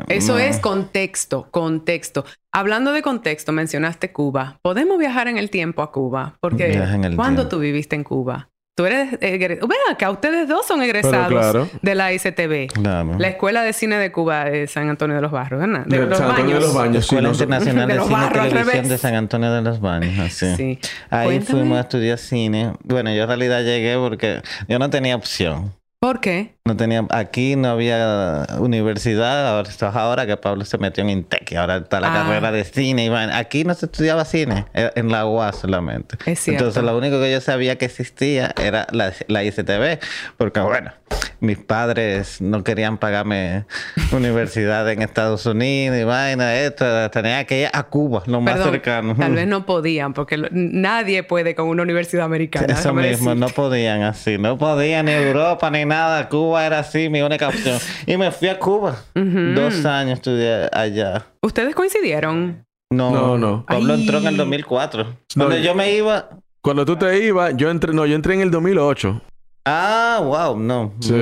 [0.09, 0.39] Eso no.
[0.41, 2.25] es contexto, contexto.
[2.51, 4.59] Hablando de contexto, mencionaste Cuba.
[4.61, 6.37] ¿Podemos viajar en el tiempo a Cuba?
[6.41, 6.73] Porque
[7.15, 7.49] ¿cuándo tiempo.
[7.49, 8.50] tú viviste en Cuba?
[8.81, 9.69] Tú eres egresado.
[9.69, 11.69] Ven acá, ustedes dos son egresados claro.
[11.83, 12.69] de la ICTV.
[12.73, 13.19] Claro.
[13.19, 15.85] La Escuela de Cine de Cuba de San Antonio de los Barrios, ¿verdad?
[15.85, 16.65] De, De los San Antonio de Baños.
[16.65, 19.81] los Baños, Escuela Internacional De de, Cine y barros Televisión de San Antonio de los
[19.83, 20.57] Baños, así.
[20.57, 20.79] Sí.
[21.11, 21.59] Ahí Cuéntame.
[21.61, 22.73] fuimos a estudiar cine.
[22.83, 25.75] Bueno, yo en realidad llegué porque yo no tenía opción.
[25.99, 26.55] ¿Por qué?
[26.71, 31.11] No tenía, aquí no había universidad, ahora esto es ahora que Pablo se metió en
[31.11, 32.23] Intec y ahora está la Ah.
[32.23, 33.07] carrera de cine.
[33.07, 36.17] Y aquí no se estudiaba cine, era en la UAS solamente.
[36.27, 36.63] Es cierto.
[36.67, 39.99] Entonces lo único que yo sabía que existía era la, la ICTV,
[40.37, 40.93] porque bueno,
[41.41, 43.65] mis padres no querían pagarme
[44.13, 48.71] universidad en Estados Unidos y vaina, esto, tenía que ir a Cuba, lo más Perdón,
[48.73, 49.17] cercano.
[49.17, 52.73] Tal vez no podían, porque lo- nadie puede con una universidad americana.
[52.73, 53.35] Eso mismo, decirte.
[53.35, 56.29] no podían así, no podían ni Europa ni nada.
[56.29, 57.79] Cuba era así, mi única opción.
[58.07, 58.97] Y me fui a Cuba.
[59.15, 61.27] Dos años estudié allá.
[61.43, 62.65] ¿Ustedes coincidieron?
[62.93, 63.65] No, No, no.
[63.67, 64.01] Pablo Ay.
[64.01, 65.05] entró en el 2004.
[65.05, 66.29] No, Cuando yo- yo me iba.
[66.63, 69.21] Cuando tú te ibas, yo entré, no, yo entré en el 2008.
[69.65, 70.93] Ah, wow, no.
[71.01, 71.15] Sí.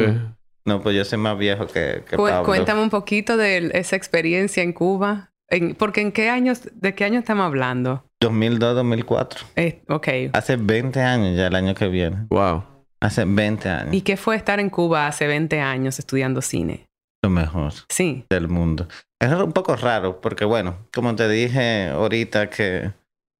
[0.64, 2.44] No, pues yo soy más viejo que, que Cu- Pablo.
[2.44, 5.30] Cuéntame un poquito de esa experiencia en Cuba.
[5.50, 8.04] En- porque en qué años, ¿de qué año estamos hablando?
[8.20, 9.46] 2002, 2004.
[9.56, 10.08] Eh, ok.
[10.32, 12.26] Hace 20 años ya el año que viene.
[12.30, 12.64] Wow.
[13.00, 13.94] Hace 20 años.
[13.94, 16.86] ¿Y qué fue estar en Cuba hace 20 años estudiando cine?
[17.22, 18.24] Lo mejor Sí.
[18.30, 18.88] del mundo.
[19.20, 22.92] Es un poco raro porque, bueno, como te dije ahorita que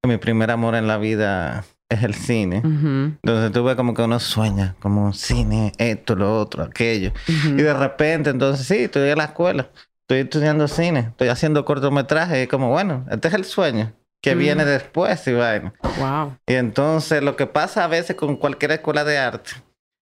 [0.07, 2.59] mi primer amor en la vida es el cine.
[2.59, 7.13] Ujú, Entonces tuve como que uno sueña, como cine, esto, lo otro, aquello.
[7.27, 9.69] Y de repente, entonces sí, estudié en la escuela.
[10.03, 14.39] estoy estudiando cine, estoy haciendo cortometraje, y como, bueno, este es el sueño que Mm.
[14.39, 15.73] viene después y vaina.
[15.99, 16.37] Wow.
[16.47, 19.51] Y entonces lo que pasa a veces con cualquier escuela de arte,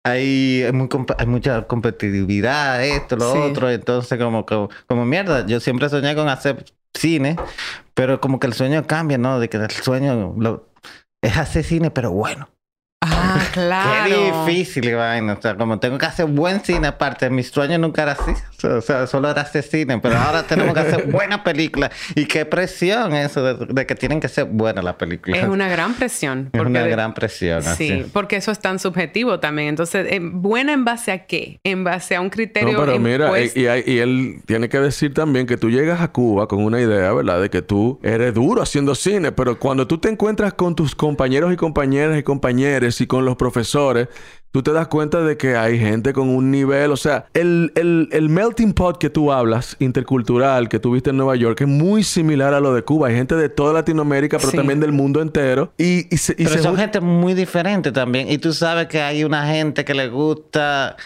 [0.04, 3.38] hay, hay, muy comp- hay mucha competitividad, esto, lo Sí.
[3.38, 7.36] otro, entonces como, como, como mierda, yo siempre soñé con hacer cine,
[7.94, 9.38] pero como que el sueño cambia, ¿no?
[9.40, 10.68] De que el sueño lo-
[11.22, 12.48] es hacer cine, pero bueno.
[13.00, 14.08] Ah, claro.
[14.08, 15.34] Qué difícil, vaina.
[15.34, 18.32] O sea, como tengo que hacer buen cine aparte, mi sueño nunca era así.
[18.66, 21.90] O sea, solo era hacer cine, pero ahora tenemos que hacer buena película.
[22.16, 25.42] Y qué presión eso de, de que tienen que ser buenas las películas.
[25.42, 26.50] Es una gran presión.
[26.52, 27.62] Es una gran presión.
[27.62, 28.06] Sí, así.
[28.12, 29.68] porque eso es tan subjetivo también.
[29.68, 31.60] Entonces, eh, ¿buena en base a qué?
[31.62, 35.14] En base a un criterio No, pero mira, eh, y, y él tiene que decir
[35.14, 37.40] también que tú llegas a Cuba con una idea, ¿verdad?
[37.40, 41.52] De que tú eres duro haciendo cine, pero cuando tú te encuentras con tus compañeros
[41.52, 44.08] y compañeras y compañeros y con los profesores,
[44.50, 48.08] tú te das cuenta de que hay gente con un nivel, o sea, el, el,
[48.12, 52.54] el melting pot que tú hablas, intercultural, que tuviste en Nueva York, es muy similar
[52.54, 53.08] a lo de Cuba.
[53.08, 54.56] Hay gente de toda Latinoamérica, pero Sí.
[54.56, 55.72] también del mundo entero.
[55.76, 58.30] Y, y se, y Pero se son gente muy diferente también.
[58.30, 60.96] Y tú sabes que hay una gente que le gusta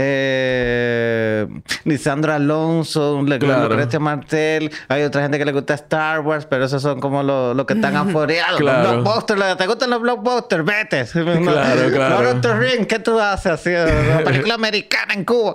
[0.00, 1.46] eh,
[1.84, 3.68] Lisandro Alonso, le Claro.
[3.68, 4.70] Lucrecia Martel.
[4.88, 7.96] Hay otra gente que le gusta Star Wars, pero esos son como los que están
[7.96, 8.58] aforeados.
[8.60, 8.94] Claro.
[8.94, 9.56] Los blockbusters.
[9.56, 10.64] ¿Te gustan los blockbusters?
[10.64, 11.04] Vete.
[11.48, 12.22] Claro, claro.
[12.22, 13.70] Lord of the Ring, ¿qué tú haces así?
[13.70, 15.54] Una película americana en Cuba.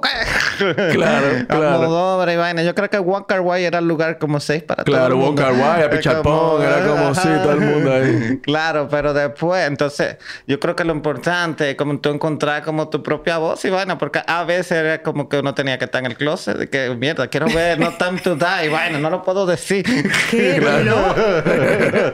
[0.58, 2.32] Claro, claro.
[2.32, 2.64] Y vaina.
[2.64, 5.42] Yo creo que Walker White era el lugar como seis para todo Claro, el mundo.
[5.42, 8.40] Wong Kar-wai, a Es Pichapong, era como, sí, todo el mundo ahí.
[8.44, 10.18] Claro, pero después, entonces,
[10.48, 13.98] yo creo que lo importante es como tú encontrar como tu propia voz y vaina,
[13.98, 16.96] porque a veces era como que uno tenía que estar en el closet, de que
[16.96, 19.86] mierda, quiero ver No Time to Die, y vaina, no lo puedo decir.
[20.30, 21.16] ¡Qué loco!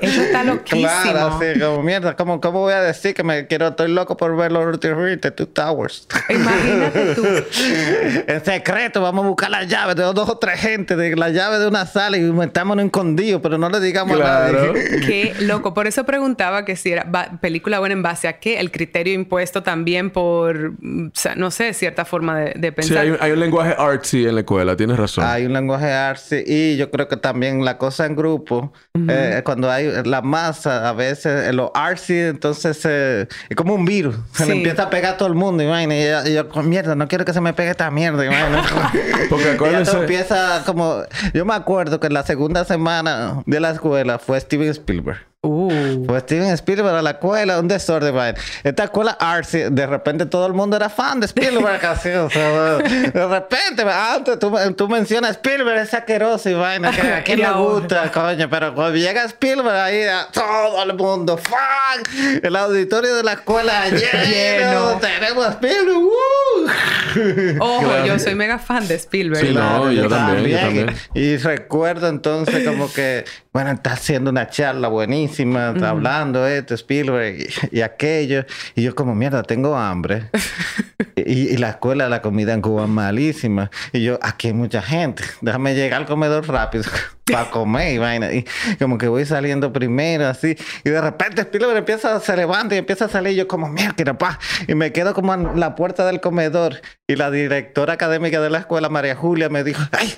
[0.02, 0.90] Eso está loquísimo.
[0.90, 4.36] Claro, así como mierda, ¿cómo, ¿cómo voy a decir que me quiero, estoy loco por
[4.36, 4.80] ver Lord
[5.18, 6.08] the Two Towers?
[6.30, 7.24] Imagínate tú.
[8.28, 11.60] en secreto, vamos a buscar la llave de dos o tres gente, de la llave
[11.60, 14.60] de una sala y metámonos escondidos, pero no le digamos Claro.
[14.60, 15.00] a nadie.
[15.06, 15.74] Qué loco.
[15.74, 17.10] Por eso preguntaba que si era
[17.42, 18.60] película buena en base a qué.
[18.60, 22.98] El criterio impuesto también por, o sea, no sé, cierta forma de, de Sí, pensar.
[23.00, 25.24] hay, un- hay un lenguaje artsy en la escuela, tienes razón.
[25.26, 28.74] Hay un lenguaje artsy y yo creo que también la cosa en grupo,
[29.08, 33.86] eh, cuando hay la masa, a veces eh, lo artsy, entonces eh, es como un
[33.86, 34.16] virus.
[34.34, 36.70] Se le empieza a pegar a todo el mundo, y, vaina, y yo, y "Con
[36.70, 38.26] mierda, no quiero que se me pegue esta mierda.
[38.26, 38.64] y vaina".
[39.30, 41.02] Porque Y acuérdense- todo empieza como...
[41.34, 45.20] Yo me acuerdo que en la segunda semana de la escuela fue Steven Spielberg.
[45.42, 45.89] Uh.
[46.10, 48.40] Fue Steven Spielberg a la escuela, un desorden, vaina.
[48.64, 52.78] Esta escuela artsy, de repente todo el mundo era fan de Spielberg, así, o sea,
[52.80, 57.42] de repente, antes tú, tú mencionas Spielberg, es asqueroso y vaina, que a quién Y
[57.44, 63.14] le gusta, coño, pero cuando llega Spielberg ahí, a todo el mundo, fan, el auditorio
[63.14, 64.98] de la escuela lleno, Lleno.
[65.00, 66.68] tenemos a Spielberg, ¡uh!
[67.60, 68.06] Ojo, Claro.
[68.06, 69.48] yo soy mega fan de Spielberg.
[69.48, 70.96] Sí, no, yo también, yo también.
[71.14, 77.38] Y recuerdo entonces como que, bueno, está haciendo una charla buenísima, está hablando esto, Spielberg
[77.72, 78.46] y, y aquello.
[78.76, 80.30] Y yo como, mierda, tengo hambre.
[81.16, 83.72] y, y la escuela, la comida en Cuba es malísima.
[83.94, 85.24] Y yo, aquí hay mucha gente.
[85.42, 86.84] Déjame llegar al comedor rápido
[87.32, 88.32] para comer y vaina.
[88.32, 88.46] Y
[88.80, 90.56] como que voy saliendo primero, así.
[90.84, 93.34] Y de repente Spielberg empieza, se levanta y empieza a salir.
[93.34, 94.40] Y yo como, mierda, pa.
[94.68, 96.82] Y me quedo como en la puerta del comedor.
[97.08, 100.14] Y la directora académica de la escuela, María Julia, me dijo, ay,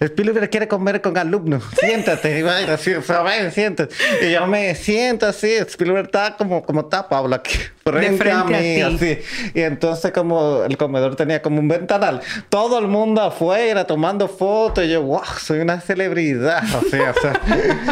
[0.00, 1.64] Spielberg quiere comer con alumnos.
[1.78, 2.38] Siéntate.
[2.38, 3.94] Y vaina, así, o sea, ven, siéntate.
[4.22, 5.52] Y yo me siento así.
[5.54, 7.58] Spielberg está como, como está Pablo aquí.
[7.92, 9.18] Frente, frente a mí, así.
[9.54, 12.20] Y entonces como el comedor tenía como un ventanal.
[12.48, 14.84] Todo el mundo afuera tomando fotos.
[14.84, 16.58] Y yo, wow, soy una celebridad.
[16.64, 17.40] Así, o sea.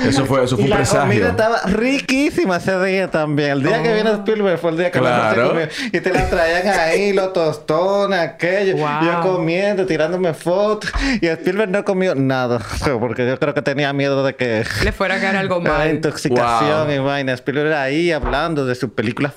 [0.06, 3.50] Eso fue, eso fue Y un la comida estaba riquísima ese día también.
[3.52, 5.48] El día que viene Spielberg fue el día que Claro.
[5.50, 5.68] comió.
[5.92, 8.76] Y te la traían ahí, los tostones, aquello.
[8.76, 8.88] Wow.
[9.02, 10.90] Yo comiendo, tirándome fotos.
[11.20, 12.60] Y Spielberg no comió nada.
[13.00, 14.64] Porque yo creo que tenía miedo de que...
[14.84, 15.90] Le fuera a caer algo La mal.
[15.90, 16.94] intoxicación Wow.
[16.94, 17.32] y vaina.
[17.34, 19.32] Spielberg ahí hablando de sus películas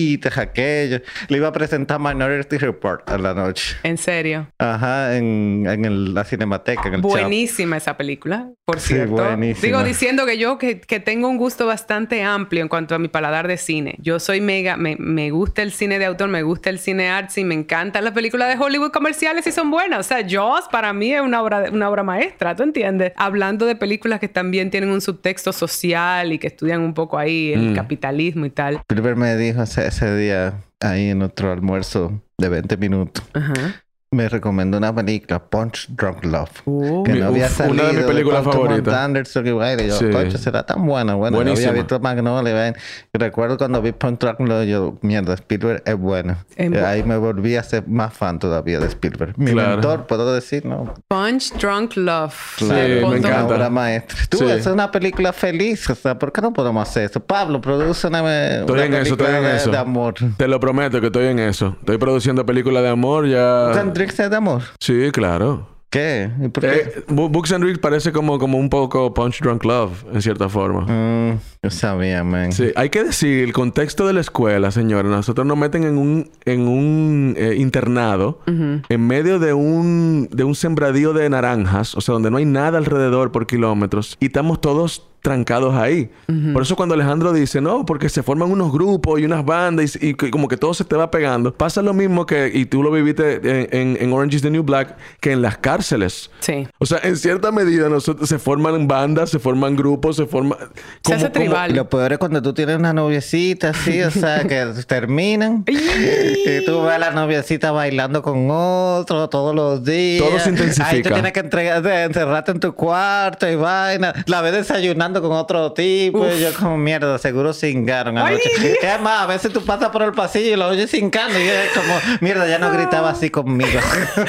[0.00, 1.00] favoritas, aquello.
[1.28, 3.76] Le iba a presentar Minority Report a la noche.
[3.82, 4.48] En serio.
[4.58, 7.00] Ajá, en, en el- la Cinemateca, en el.
[7.00, 9.12] Buenísima esa película, por Sí, cierto.
[9.14, 9.66] buenísima.
[9.66, 13.08] Digo, diciendo que yo que, que tengo un gusto bastante amplio en cuanto a mi
[13.08, 13.96] paladar de cine.
[14.00, 17.44] Yo soy mega, me, me gusta el cine de autor, me gusta el cine artsy,
[17.44, 20.00] me encantan las películas de Hollywood comerciales y son buenas.
[20.00, 23.12] O sea, Jaws para mí es una obra, una obra maestra, ¿tú entiendes?
[23.16, 27.52] Hablando de películas que también tienen un subtexto social y que estudian un poco ahí
[27.52, 27.74] el Mm.
[27.74, 28.76] capitalismo y tal.
[28.88, 33.24] Spielberg me dijo ese, día ahí en otro almuerzo de 20 minutos.
[33.34, 33.84] Ajá.
[34.12, 36.50] Me recomendó una película, Punch Drunk Love.
[36.64, 37.04] Uh.
[37.04, 37.74] que no había uf, salido.
[37.84, 38.92] una de mis películas favoritas.
[38.94, 39.82] Anderson y vaina.
[39.84, 40.10] Y yo, Sí.
[40.10, 41.14] coño, será tan buena.
[41.14, 41.70] Bueno, yo Buenísima.
[41.70, 42.74] había visto Magnolia.
[43.12, 46.38] recuerdo cuando vi Punch Drunk Love, yo, mierda, Spielberg es bueno.
[46.56, 49.38] Es Y bu- ahí me volví a ser más fan todavía de Spielberg.
[49.38, 49.70] Mi Claro.
[49.76, 50.92] mentor, puedo decir, ¿no?
[51.06, 52.34] Punch Drunk Love.
[52.58, 53.54] Claro, De me Paul una encanta.
[53.54, 54.18] obra maestra.
[54.28, 54.44] Tú, Sí.
[54.50, 55.88] es una película feliz.
[55.88, 57.20] O sea, ¿por qué no podemos hacer eso?
[57.20, 58.18] Pablo, produce una,
[58.58, 59.70] Estoy una en eso, estoy película en de, eso.
[59.70, 60.14] de amor.
[60.36, 61.76] Te lo prometo que estoy en eso.
[61.78, 63.70] Estoy produciendo películas de amor ya.
[64.00, 64.62] ¿Tendrías de amor?
[64.78, 65.68] Sí, claro.
[65.90, 66.30] ¿Qué?
[66.40, 66.68] ¿Y por qué?
[66.70, 70.82] Eh, Books and Reels parece como, como un poco Punch Drunk Love, en cierta forma.
[70.82, 72.52] Mm, yo sabía, man.
[72.52, 76.30] Sí, hay que decir, el contexto de la escuela, señores, nosotros nos meten en un,
[76.44, 82.12] en un eh, internado, en medio de un, de un sembradío de naranjas, o sea,
[82.14, 86.10] donde no hay nada alrededor por kilómetros, y estamos todos trancados ahí.
[86.52, 90.14] Por eso cuando Alejandro dice, no, porque se forman unos grupos y unas bandas y,
[90.14, 93.34] como que todo se te va pegando, pasa lo mismo que, y tú lo viviste
[93.42, 96.30] en, en- en Orange is the New Black, que en las cárceles.
[96.40, 96.66] Sí.
[96.78, 100.58] O sea, en cierta medida nosotros se forman bandas, se forman grupos, se forman...
[101.04, 101.74] Se hace tribal.
[101.74, 106.82] Lo peor es cuando tú tienes una noviecita así, o sea, que terminan y tú
[106.82, 110.24] ves a la noviecita bailando con otro todos los días.
[110.26, 110.88] Todo se intensifica.
[110.88, 114.12] Ahí tú tienes que entregar, encerrarte en tu cuarto y vaina.
[114.26, 118.50] La ves desayunando con otro tipo y yo como mierda, seguro cingaron anoche.
[118.82, 121.70] Es más, a veces tú pasas por el pasillo y lo oyes cingando y es
[121.74, 123.80] como, mierda, ya no gritaba así conmigo.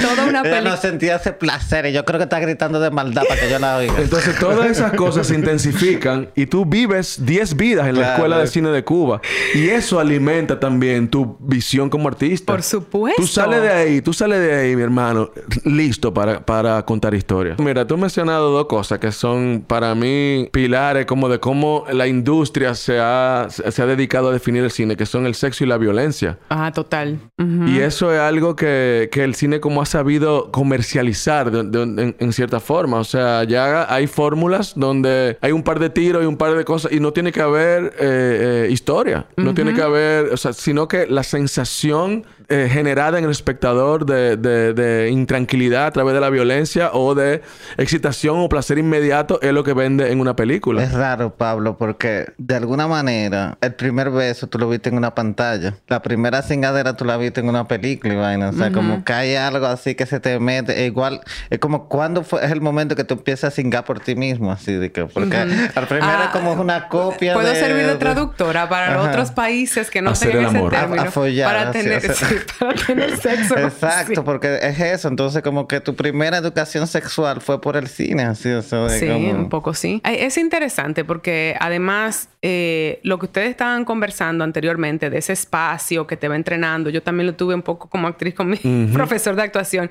[0.00, 0.76] Toda una Ella no película.
[0.76, 3.76] sentía ese placer y yo creo que está gritando de maldad para que yo la
[3.76, 3.94] oiga.
[3.98, 8.12] Entonces todas esas cosas se intensifican y tú vives 10 vidas en la Claro.
[8.14, 9.20] Escuela de Cine de Cuba.
[9.54, 12.52] Y eso alimenta también tu visión como artista.
[12.52, 13.20] Por supuesto.
[13.22, 15.30] Tú sales de ahí, tú sales de ahí, mi hermano,
[15.64, 17.58] listo para, para contar historias.
[17.58, 20.15] Mira, tú has mencionado dos cosas que son para mí
[20.52, 24.96] pilares como de cómo la industria se ha, se ha dedicado a definir el cine,
[24.96, 26.38] que son el sexo y la violencia.
[26.48, 27.18] Ah, total.
[27.66, 32.16] Y eso es algo que, que el cine como ha sabido comercializar de- de- en,
[32.18, 32.98] en cierta forma.
[32.98, 36.64] O sea, ya hay fórmulas donde hay un par de tiros y un par de
[36.64, 39.26] cosas y no tiene que haber eh, eh, historia.
[39.36, 44.06] No tiene que haber, o sea, sino que la sensación eh, generada en el espectador
[44.06, 47.42] de, de- de intranquilidad a través de la violencia o de
[47.76, 50.82] excitación o placer inmediato es lo que vende en una película.
[50.82, 55.14] Es raro, Pablo, porque de alguna manera el primer beso tú lo viste en una
[55.14, 55.74] pantalla.
[55.88, 58.48] La primera cingadera tú la viste en una película y vaina.
[58.50, 60.82] O sea, como que hay algo así que se te mete.
[60.82, 64.00] E igual, es como cuando fue, es el momento que tú empiezas a cingar por
[64.00, 64.52] ti mismo.
[64.52, 67.96] Así de que, porque al primero Ah, es como una copia Puedo de- servir de
[67.96, 69.08] traductora para Ajá.
[69.10, 70.74] otros países que no tengan ese amor.
[70.74, 71.02] A- término.
[71.02, 72.28] a follar, para, así, tener, o sea.
[72.28, 73.56] sí, para tener sexo.
[73.58, 74.20] Exacto, Sí.
[74.24, 75.08] porque es eso.
[75.08, 78.24] Entonces, como que tu primera educación sexual fue por el cine.
[78.24, 80.00] Así, o sea, de Sí, como- un poco sí.
[80.04, 86.16] Es interesante porque además eh, lo que ustedes estaban conversando anteriormente de ese espacio que
[86.16, 88.56] te va entrenando, yo también lo tuve un poco como actriz con mi
[88.92, 89.90] profesor de actuación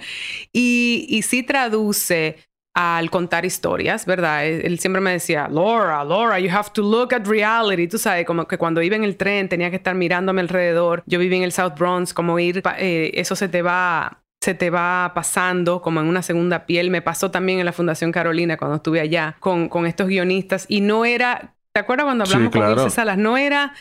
[0.54, 2.38] y, y sí traduce
[2.76, 4.46] al contar historias, ¿verdad?
[4.46, 7.88] Él, siempre me decía, Laura, Laura, you have to look at reality.
[7.88, 10.42] Tú sabes, como que cuando iba en el tren tenía que estar mirando a mi
[10.42, 11.02] alrededor.
[11.06, 14.70] Yo viví en el South Bronx, como ir, eh, eso se te va se te
[14.70, 16.92] va pasando como en una segunda piel.
[16.92, 20.82] Me pasó también en la Fundación Carolina cuando estuve allá con, con estos guionistas y
[20.82, 22.76] no era, ¿te acuerdas cuando Sí, hablamos claro.
[22.76, 23.18] con Salas?
[23.18, 23.74] No era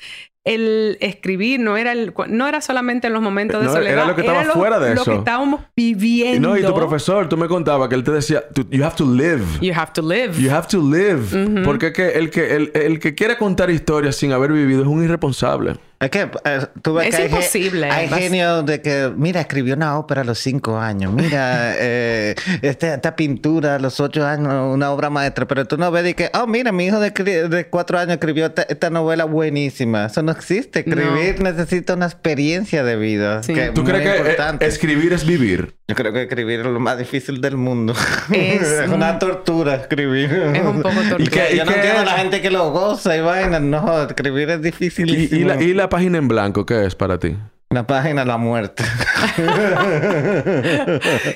[0.45, 3.93] el escribir, no era el, no era solamente en los momentos de No, soledad.
[3.95, 5.11] era lo que estaba fuera de Lo eso.
[5.11, 6.51] que estábamos viviendo.
[6.51, 9.07] No, y tu profesor, tú me contabas que él te decía, "Tú- you have to
[9.11, 9.43] live.
[9.63, 10.35] You have to live.
[10.39, 11.63] You have to live.
[11.65, 14.89] Porque es que el, que el, el que quiere contar historias sin haber vivido es
[14.89, 15.77] un irresponsable.
[16.01, 17.91] Es que eh, tú ves Es que hay imposible.
[17.91, 21.13] Hay, Vas- genios de que, mira, escribió una ópera a los cinco años.
[21.13, 25.47] Mira, eh, este- esta pintura a los ocho años, una obra maestra.
[25.47, 28.63] Pero tú no ves de que, oh, mira, mi hijo de, cuatro años escribió esta,
[28.63, 30.07] esta novela buenísima.
[30.07, 30.81] Eso no existe.
[30.81, 33.43] Escribir necesita una experiencia de vida.
[33.43, 33.55] Sí.
[33.55, 35.75] que es ¿Tú muy crees que eh, escribir es vivir?
[35.87, 37.93] Yo creo que escribir es lo más difícil del mundo.
[38.33, 40.33] Es Es, una tortura escribir.
[40.33, 41.23] Es un poco tortura.
[41.23, 43.61] Y que, ¿Y yo no entiendo a la gente que lo goza y vaina.
[43.61, 45.11] No, escribir es difícil.
[45.11, 47.37] ¿Y, y la, y la página en blanco qué es para ti?
[47.71, 48.85] La página La Muerte.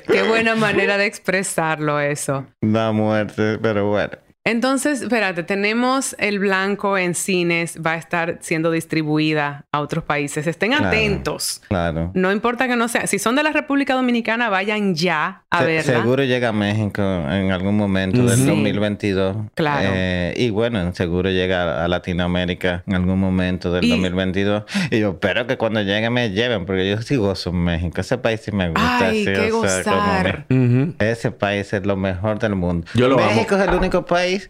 [0.06, 2.46] Qué buena manera de expresarlo eso.
[2.60, 4.12] La Muerte, pero bueno.
[4.52, 10.46] Entonces, espérate, tenemos el blanco en cines, va a estar siendo distribuida a otros países.
[10.46, 10.86] Estén Claro.
[10.86, 11.60] atentos.
[11.68, 12.10] Claro.
[12.14, 15.66] No importa que no sea, si son de la República Dominicana, vayan ya a Se-
[15.66, 16.00] verla.
[16.00, 18.46] seguro llega a México en algún momento del Sí.
[18.46, 19.36] 2022.
[19.54, 19.90] Claro.
[19.92, 24.62] Eh, y bueno, seguro llega a Latinoamérica en algún momento del Y- 2022.
[24.90, 28.00] Y yo espero que cuando llegue me lleven, porque yo sí gozo en México.
[28.00, 28.98] Ese país sí me gusta.
[29.08, 30.46] Ay, sí, qué o sea, como gozar.
[31.00, 32.86] Ese país es lo mejor del mundo.
[32.94, 34.48] Yo lo México es el único país país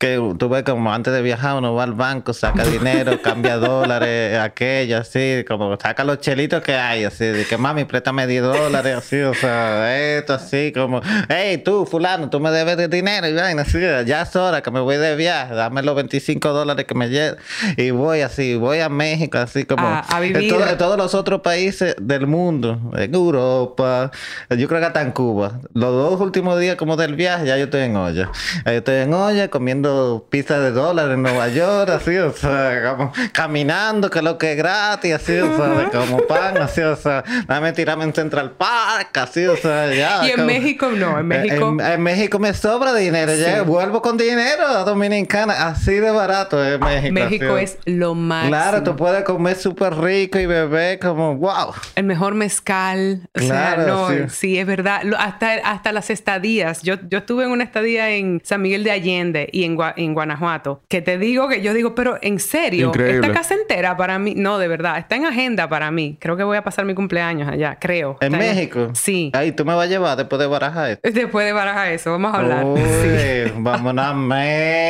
[0.00, 4.38] que tú ves como antes de viajar uno va al banco, saca dinero, cambia dólares,
[4.38, 8.96] aquello, así, como saca los chelitos que hay, así, de que mami, préstame 10 dólares,
[8.96, 13.34] así, o sea, esto así, como, hey, tú, fulano, tú me debes de dinero, y
[13.34, 16.94] vaina, así, ya es hora que me voy de viaje, dame los 25 dólares que
[16.94, 17.36] me lleve,
[17.76, 20.50] y voy así, voy a México, así como, A- a en, vivir.
[20.50, 24.10] todo- en todos los otros países del mundo, en Europa,
[24.48, 27.64] yo creo que hasta en Cuba, los dos últimos días como del viaje, ya yo
[27.64, 28.30] estoy en olla,
[28.64, 29.89] yo estoy en olla comiendo
[30.30, 34.56] pizza de dólar en Nueva York, así, o sea, como caminando, que lo que es
[34.56, 39.16] gratis, así, o sea, de como pan, así, o sea, dame tirarme en Central Park,
[39.18, 40.20] así, o sea, ya.
[40.26, 41.68] Y en como- México no, en México.
[41.70, 43.64] En, en México me sobra dinero, ya Sí.
[43.66, 47.12] vuelvo con dinero a Dominicana, así de barato es México.
[47.14, 48.50] México así, es lo máximo.
[48.50, 51.72] Claro, tú puedes comer súper rico y beber como, wow.
[51.94, 53.28] El mejor mezcal.
[53.34, 54.34] O Claro, sea, no, sí.
[54.34, 54.58] sí.
[54.58, 55.00] es verdad.
[55.18, 56.82] Hasta, hasta las estadías.
[56.82, 60.14] Yo, yo estuve en una estadía en San Miguel de Allende y en, Gua- en
[60.14, 60.82] Guanajuato.
[60.88, 63.26] Que te digo que yo digo, pero en serio, Increíble.
[63.26, 66.16] esta casa entera para mí, no, de verdad, está en agenda para mí.
[66.20, 68.18] Creo que voy a pasar mi cumpleaños allá, creo.
[68.20, 68.90] ¿En Está México?
[68.94, 69.30] Sí.
[69.34, 71.10] Ahí tú me vas a llevar después de barajar esto.
[71.20, 72.64] Después de baraja eso, vamos a hablar.
[72.64, 73.52] Uy, Sí.
[73.56, 74.14] vámonos a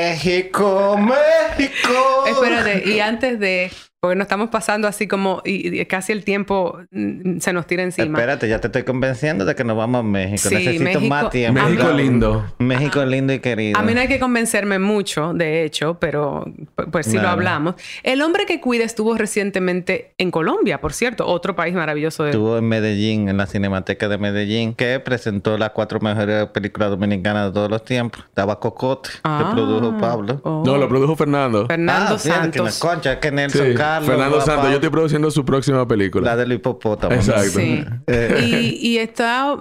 [0.05, 2.20] México, México.
[2.31, 3.70] Espérate, y antes de,
[4.01, 7.83] porque nos estamos pasando así como, y, y casi el tiempo mm, se nos tira
[7.83, 8.18] encima.
[8.18, 10.49] Espérate, ya te estoy convenciendo de que nos vamos a México.
[10.49, 11.61] Sí, Necesito México- más tiempo.
[11.62, 12.45] México lindo.
[12.59, 13.78] México lindo y querido.
[13.78, 16.45] A mí no hay que convencerme mucho, de hecho, pero
[16.76, 17.74] pu- pues sí lo hablamos.
[18.03, 22.31] El hombre que cuida estuvo recientemente en Colombia, por cierto, otro país maravilloso de...
[22.31, 27.47] Estuvo en Medellín, en la Cinemateca de Medellín, que presentó las cuatro mejores películas dominicanas
[27.49, 28.22] de todos los tiempos.
[28.28, 30.41] Estaba Cocote, Ah, que produjo Pablo.
[30.45, 30.62] oh.
[30.64, 31.66] No, lo produjo Fernando.
[31.66, 32.79] Fernando Ah, que Santos.
[32.79, 34.09] concha, que Nelson Sí, Carlos.
[34.11, 34.68] Fernando Santos.
[34.68, 36.31] Yo estoy produciendo su próxima película.
[36.31, 37.14] La del hipopótamo.
[37.14, 37.43] Exacto.
[37.61, 37.85] Sí.
[38.07, 39.55] Eh, y, y está,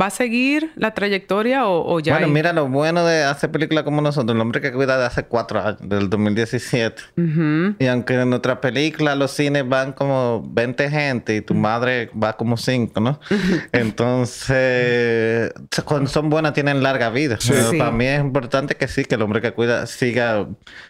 [0.00, 2.12] va a seguir la trayectoria o, o ya.
[2.14, 4.34] Bueno, hay- mira lo bueno de hacer películas como nosotros.
[4.34, 7.02] El hombre que cuida de hace cuatro años, del 2017.
[7.16, 7.74] Ujú.
[7.78, 12.36] Y aunque en nuestra película los cines van como 20 gente y tu madre va
[12.36, 13.20] como 5, ¿no?
[13.72, 15.52] Entonces,
[15.84, 17.36] cuando son buenas tienen larga vida.
[17.40, 17.50] Sí.
[17.52, 17.78] Pero Sí.
[17.78, 20.46] Para mí es importante que sí, que el hombre que cuida siga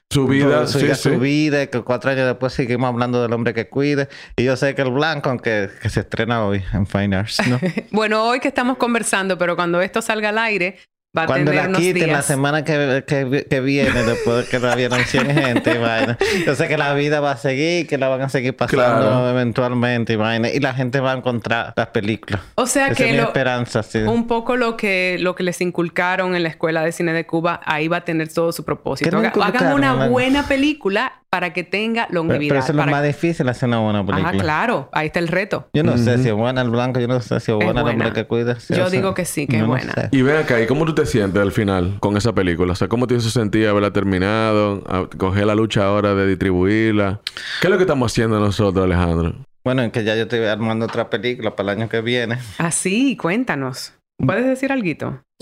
[0.08, 1.18] Su vida, siga sí, su sí.
[1.18, 4.08] vida, que cuatro años después seguimos hablando del hombre que cuide.
[4.36, 7.58] Y yo sé que el blanco, aunque que se estrena hoy en Fine Arts, ¿no?
[7.90, 10.78] Bueno, hoy que estamos conversando, pero cuando esto salga al aire,
[11.16, 14.50] va a Cuando tener la unos quiten la semana que, que, que viene, después de
[14.50, 16.16] que la vieron 100 gente vaina.
[16.46, 19.28] Yo sé que la vida va a seguir, que la van a seguir pasando Claro.
[19.30, 20.48] eventualmente y vaina.
[20.50, 22.40] Y la gente va a encontrar las películas.
[22.54, 23.98] O sea Esa que es mi lo- esperanza, sí.
[23.98, 27.60] un poco lo que, lo que les inculcaron en la Escuela de Cine de Cuba,
[27.64, 29.10] ahí va a tener todo su propósito.
[29.10, 32.48] ¿Qué nos Haga- Hagan una buena película para que tenga longevidad.
[32.50, 34.28] pero eso es lo más difícil, hacer una buena película.
[34.30, 34.88] Ah, claro.
[34.92, 35.68] Ahí está el reto.
[35.72, 37.86] Yo no sé si es buena el blanco, yo no sé si es buena el
[37.86, 38.58] hombre que cuida.
[38.58, 39.92] Sí, Yo sea, digo que sí, que es no buena.
[39.92, 40.08] sé.
[40.10, 42.72] Y ven acá, ¿y cómo tú te sientes al final con esa película?
[42.72, 44.82] O sea, ¿cómo te hizo sentir haberla terminado?
[44.88, 47.20] A- coger la lucha ahora de distribuirla.
[47.60, 49.34] ¿Qué es lo que estamos haciendo nosotros, Alejandro?
[49.64, 52.38] Bueno, es que ya yo estoy armando otra película para el año que viene.
[52.58, 53.92] Así, cuéntanos.
[54.26, 54.86] ¿Puedes decir algo?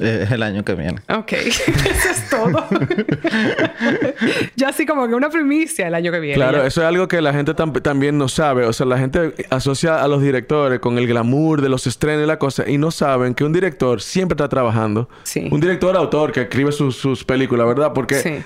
[0.00, 1.00] Eh, Es el año que viene.
[1.08, 2.64] Ok, eso es todo.
[4.56, 6.34] ya así como que una primicia el año que viene.
[6.36, 6.66] Claro, ya.
[6.66, 8.64] eso es algo que la gente tam- también no sabe.
[8.66, 12.26] O sea, la gente asocia a los directores con el glamour de los estrenos y
[12.26, 15.08] la cosa y no saben que un director siempre está trabajando.
[15.24, 15.48] Sí.
[15.50, 17.92] Un director autor que escribe sus, sus películas, ¿verdad?
[17.92, 18.42] Porque Sí.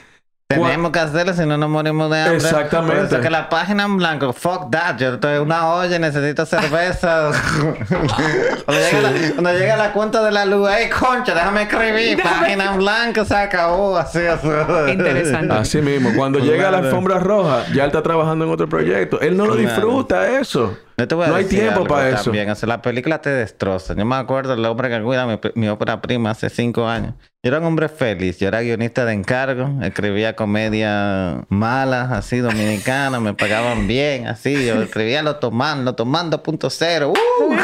[0.55, 2.37] Tenemos que hacerlo si no nos morimos de hambre.
[2.37, 2.97] Exactamente.
[2.97, 6.47] Por eso que la página en blanco, fuck that, yo estoy en una olla, necesito
[6.47, 7.31] cerveza.
[8.65, 12.23] cuando, llega la, cuando llega la cuenta de la luz, ¡ay, concha, déjame escribir!
[12.23, 14.49] Página en blanco se acabó, así, así.
[14.89, 15.55] Interesante.
[15.55, 19.21] así mismo, cuando llega la alfombra roja, ya él está trabajando en otro proyecto.
[19.21, 20.77] Él no lo disfruta eso.
[21.03, 22.25] Yo te voy a no hay tiempo para eso.
[22.27, 23.93] También, o sea, la película te destroza.
[23.97, 27.15] Yo me acuerdo del hombre que cuida mi, mi ópera prima hace cinco años.
[27.45, 28.39] Yo era un hombre feliz.
[28.39, 29.83] Yo era guionista de encargo.
[29.83, 33.21] Escribía comedia malas, así, dominicanas.
[33.21, 34.65] me pagaban bien, así.
[34.65, 37.13] Yo escribía Lo Tomando, Lo Tomando punto cero.
[37.13, 37.55] ¡Uh!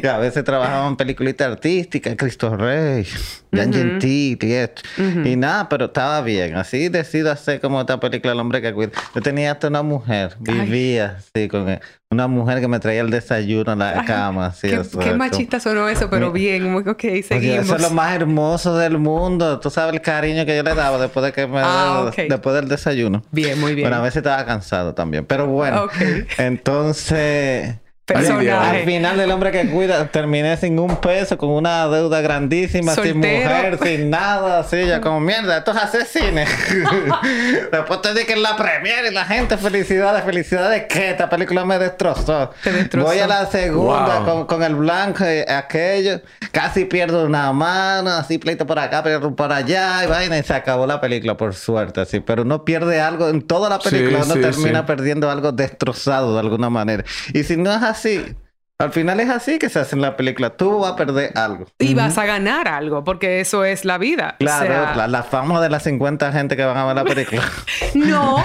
[0.02, 2.16] y a veces trabajaba en peliculitas artísticas.
[2.16, 3.06] Cristo Rey,
[3.54, 3.78] Jan Ujú.
[3.78, 4.82] Gentil y esto.
[5.24, 6.56] Y nada, pero estaba bien.
[6.56, 8.90] Así decido hacer como esta película El hombre que cuida.
[9.14, 10.36] Yo tenía hasta una mujer.
[10.44, 10.62] Ay.
[10.62, 11.78] Vivía así con él.
[12.10, 14.46] Una mujer que me traía el desayuno a la Ay, cama.
[14.46, 16.74] Así, qué, o sea, qué machista sonó eso, pero bien.
[16.74, 17.66] Ok, Oye, seguimos.
[17.66, 19.60] eso es lo más hermoso del mundo.
[19.60, 22.66] Tú sabes el cariño que yo le daba después de que me Ah, después del
[22.66, 23.22] desayuno.
[23.30, 23.88] Bien, muy bien.
[23.88, 25.26] Bueno, a veces estaba cansado también.
[25.26, 25.84] Pero bueno.
[25.84, 25.92] Ok.
[26.38, 27.74] Entonces,
[28.14, 28.50] personaje.
[28.50, 33.12] Al final el hombre que cuida terminé sin un peso, con una deuda grandísima, sin
[33.12, 33.44] Soltero.
[33.44, 36.48] mujer, sin nada, así ya como mierda, esto es asesines.
[37.72, 41.78] Después te dije en la premiere y la gente, felicidades, felicidades, que esta película me
[41.78, 42.50] destrozó.
[42.62, 43.08] Te destrozó.
[43.08, 44.24] Voy a la segunda Wow.
[44.24, 46.20] con, con el blanco y aquello,
[46.52, 50.54] casi pierdo una mano, así pleito por acá, pleito por allá, y vaina, y se
[50.54, 52.20] acabó la película por suerte, así.
[52.20, 54.84] Pero uno pierde algo, en toda la Sí, película uno sí, termina sí.
[54.86, 57.04] perdiendo algo destrozado de alguna manera.
[57.32, 58.47] Y si no es así, s
[58.80, 60.50] al final es así que se hace en la película.
[60.50, 61.66] Tú vas a perder algo.
[61.80, 64.36] Y vas a ganar algo, porque eso es la vida.
[64.36, 67.04] O Claro, sea, la, la fama de las 50 gente que van a ver la
[67.04, 67.42] película.
[67.94, 68.36] No,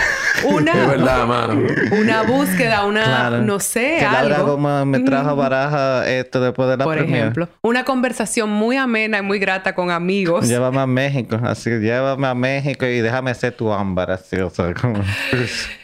[0.45, 1.61] una, Es verdad, mano.
[1.99, 3.41] una búsqueda, una, Claro.
[3.43, 4.53] no sé, que Laura algo.
[4.57, 9.21] Gómez me trajo baraja esto después de la Por ejemplo, una conversación muy amena y
[9.21, 10.47] muy grata con amigos.
[10.47, 14.73] Llévame a México, así, llévame a México y déjame ser tu ámbar, así, o sea,
[14.73, 15.03] como...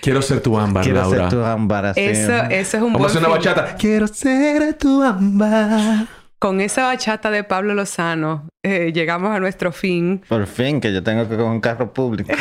[0.01, 1.29] Quiero ser tu ámbar, Quiero Laura.
[1.29, 2.01] ser tu ámbar, así.
[2.01, 3.75] Eso, eso es un Vamos a hacer una bachata.
[3.75, 4.38] Quiero ser
[4.77, 6.07] tu ámbar.
[6.39, 10.21] Con esa bachata de Pablo Lozano, eh, llegamos a nuestro fin.
[10.29, 12.31] Por fin, que yo tengo que con un carro público.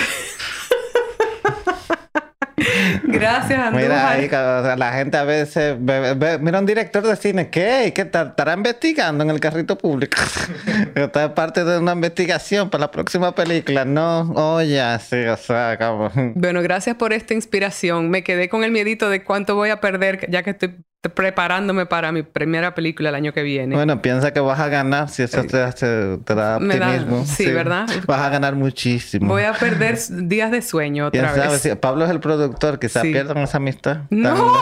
[3.04, 3.82] Gracias, Andújar.
[3.82, 7.50] Mira, ahí, o sea, la gente a veces ve- ve- mira un director de cine,
[7.50, 7.92] ¿qué?
[7.94, 10.16] ¿Qué estará investigando en el carrito público?
[10.94, 14.30] Esta es parte de una investigación para la próxima película, ¿no?
[14.32, 16.10] Oye, sí, o sea, como...
[16.34, 18.10] Bueno, gracias por esta inspiración.
[18.10, 20.76] Me quedé con el miedito de cuánto voy a perder ya que estoy
[21.14, 23.74] preparándome para mi primera película el año que viene.
[23.76, 27.24] Bueno, piensa que vas a ganar si eso te, hace- te da Me da- optimismo.
[27.24, 27.86] sí, ¿verdad?
[28.06, 29.28] Vas a ganar muchísimo.
[29.28, 31.52] Voy a perder días de sueño ¿Quién otra sabe?
[31.52, 31.62] vez.
[31.62, 33.12] Si Pablo es el productor, quizás Sí.
[33.12, 33.98] pierdan esa amistad.
[34.10, 34.52] ¡No!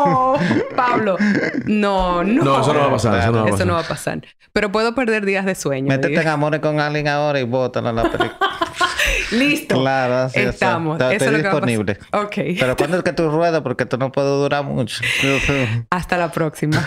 [0.76, 1.16] Pablo,
[1.66, 2.44] no, no.
[2.44, 3.18] No, eso no va a pasar.
[3.20, 3.66] Eso no va a Eso pasar.
[3.68, 4.22] no va a pasar.
[4.52, 5.88] Pero puedo perder días de sueño.
[5.88, 8.45] Métete en amores con alguien ahora y bótalo en la película.
[9.32, 9.80] Listo.
[9.80, 10.94] claro, así Estamos.
[10.96, 11.98] está- Eso estoy es disponible.
[12.12, 12.34] Ok.
[12.58, 15.02] Pero cuando es que tú ruedas, porque tú no puedes durar mucho.
[15.90, 16.86] Hasta la próxima.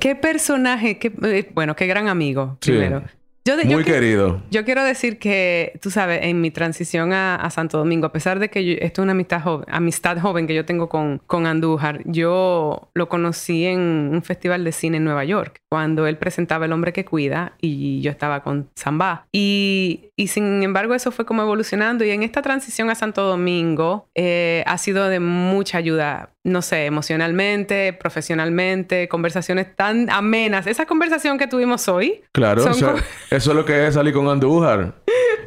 [0.00, 0.98] ¿Qué personaje?
[0.98, 2.72] Qué, eh, bueno, qué gran amigo, Sí.
[2.72, 3.02] primero.
[3.46, 4.42] Yo, de- Muy que- querido.
[4.50, 8.40] Yo quiero decir que, tú sabes, en mi transición a, a Santo Domingo, a pesar
[8.40, 11.46] de que yo- esto es una amistad joven, amistad joven que yo tengo con, con
[11.46, 16.64] Andújar, yo lo conocí en un festival de cine en Nueva York, cuando él presentaba
[16.66, 19.26] El hombre que cuida y yo estaba con Zamba.
[19.32, 22.04] Y, y sin embargo, eso fue como evolucionando.
[22.04, 26.86] Y en esta transición a Santo Domingo eh, ha sido de mucha ayuda, no sé,
[26.86, 30.66] emocionalmente, profesionalmente, conversaciones tan amenas.
[30.66, 32.22] Esa conversación que tuvimos hoy.
[32.32, 32.94] Claro, o sea,
[33.30, 34.94] eso es lo que es salir con Andújar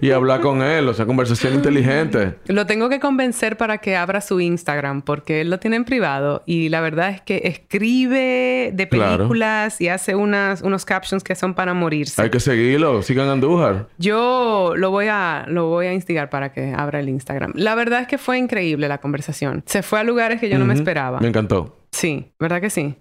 [0.01, 2.35] y hablar con él, o sea, conversación inteligente.
[2.47, 6.41] Lo tengo que convencer para que abra su Instagram porque él lo tiene en privado
[6.45, 9.17] y la verdad es que escribe de Claro.
[9.17, 12.21] películas y hace unas, unos captions que son para morirse.
[12.21, 13.87] Hay que seguirlo, sigan Andújar.
[13.97, 17.53] Yo lo voy a lo voy a instigar para que abra el Instagram.
[17.55, 19.63] La verdad es que fue increíble la conversación.
[19.65, 20.81] Se fue a lugares que yo no me Ujú.
[20.89, 21.19] Esperaba.
[21.19, 21.77] Me encantó.
[21.91, 22.95] Sí, ¿verdad que sí?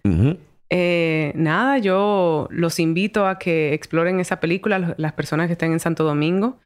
[0.70, 5.80] Eh, nada, yo los invito a que exploren esa película, las personas que estén en
[5.80, 6.58] Santo Domingo.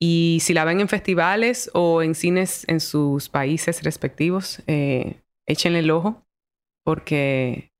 [0.00, 5.78] Y si la ven en festivales o en cines en sus países respectivos, eh, échenle
[5.80, 6.24] el ojo
[6.84, 7.70] porque,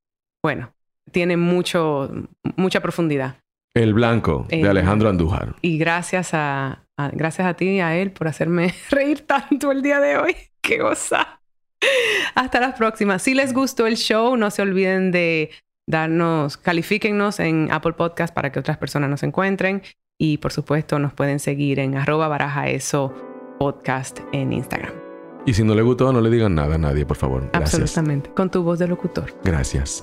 [0.42, 0.72] bueno,
[1.10, 2.08] tiene mucho,
[2.56, 3.36] mucha profundidad.
[3.74, 5.56] El Blanco, de Eh, Alejandro Andújar.
[5.60, 9.82] Y gracias a, a- gracias a ti y a él por hacerme reír tanto el
[9.82, 10.36] día de hoy.
[10.62, 11.40] ¡Qué goza!
[12.34, 13.18] Hasta la próxima.
[13.18, 15.50] Si les gustó el show, no se olviden de
[15.86, 19.82] darnos, califíquennos en Apple Podcast para que otras personas nos encuentren.
[20.18, 23.12] Y por supuesto, nos pueden seguir en arroba baraja eso
[23.58, 24.92] podcast en Instagram.
[25.46, 27.50] Y si no le gustó, no le digan nada a nadie, por favor.
[27.52, 27.80] Gracias.
[27.80, 28.30] Absolutamente.
[28.30, 29.32] Con tu voz de locutor.
[29.44, 30.02] Gracias.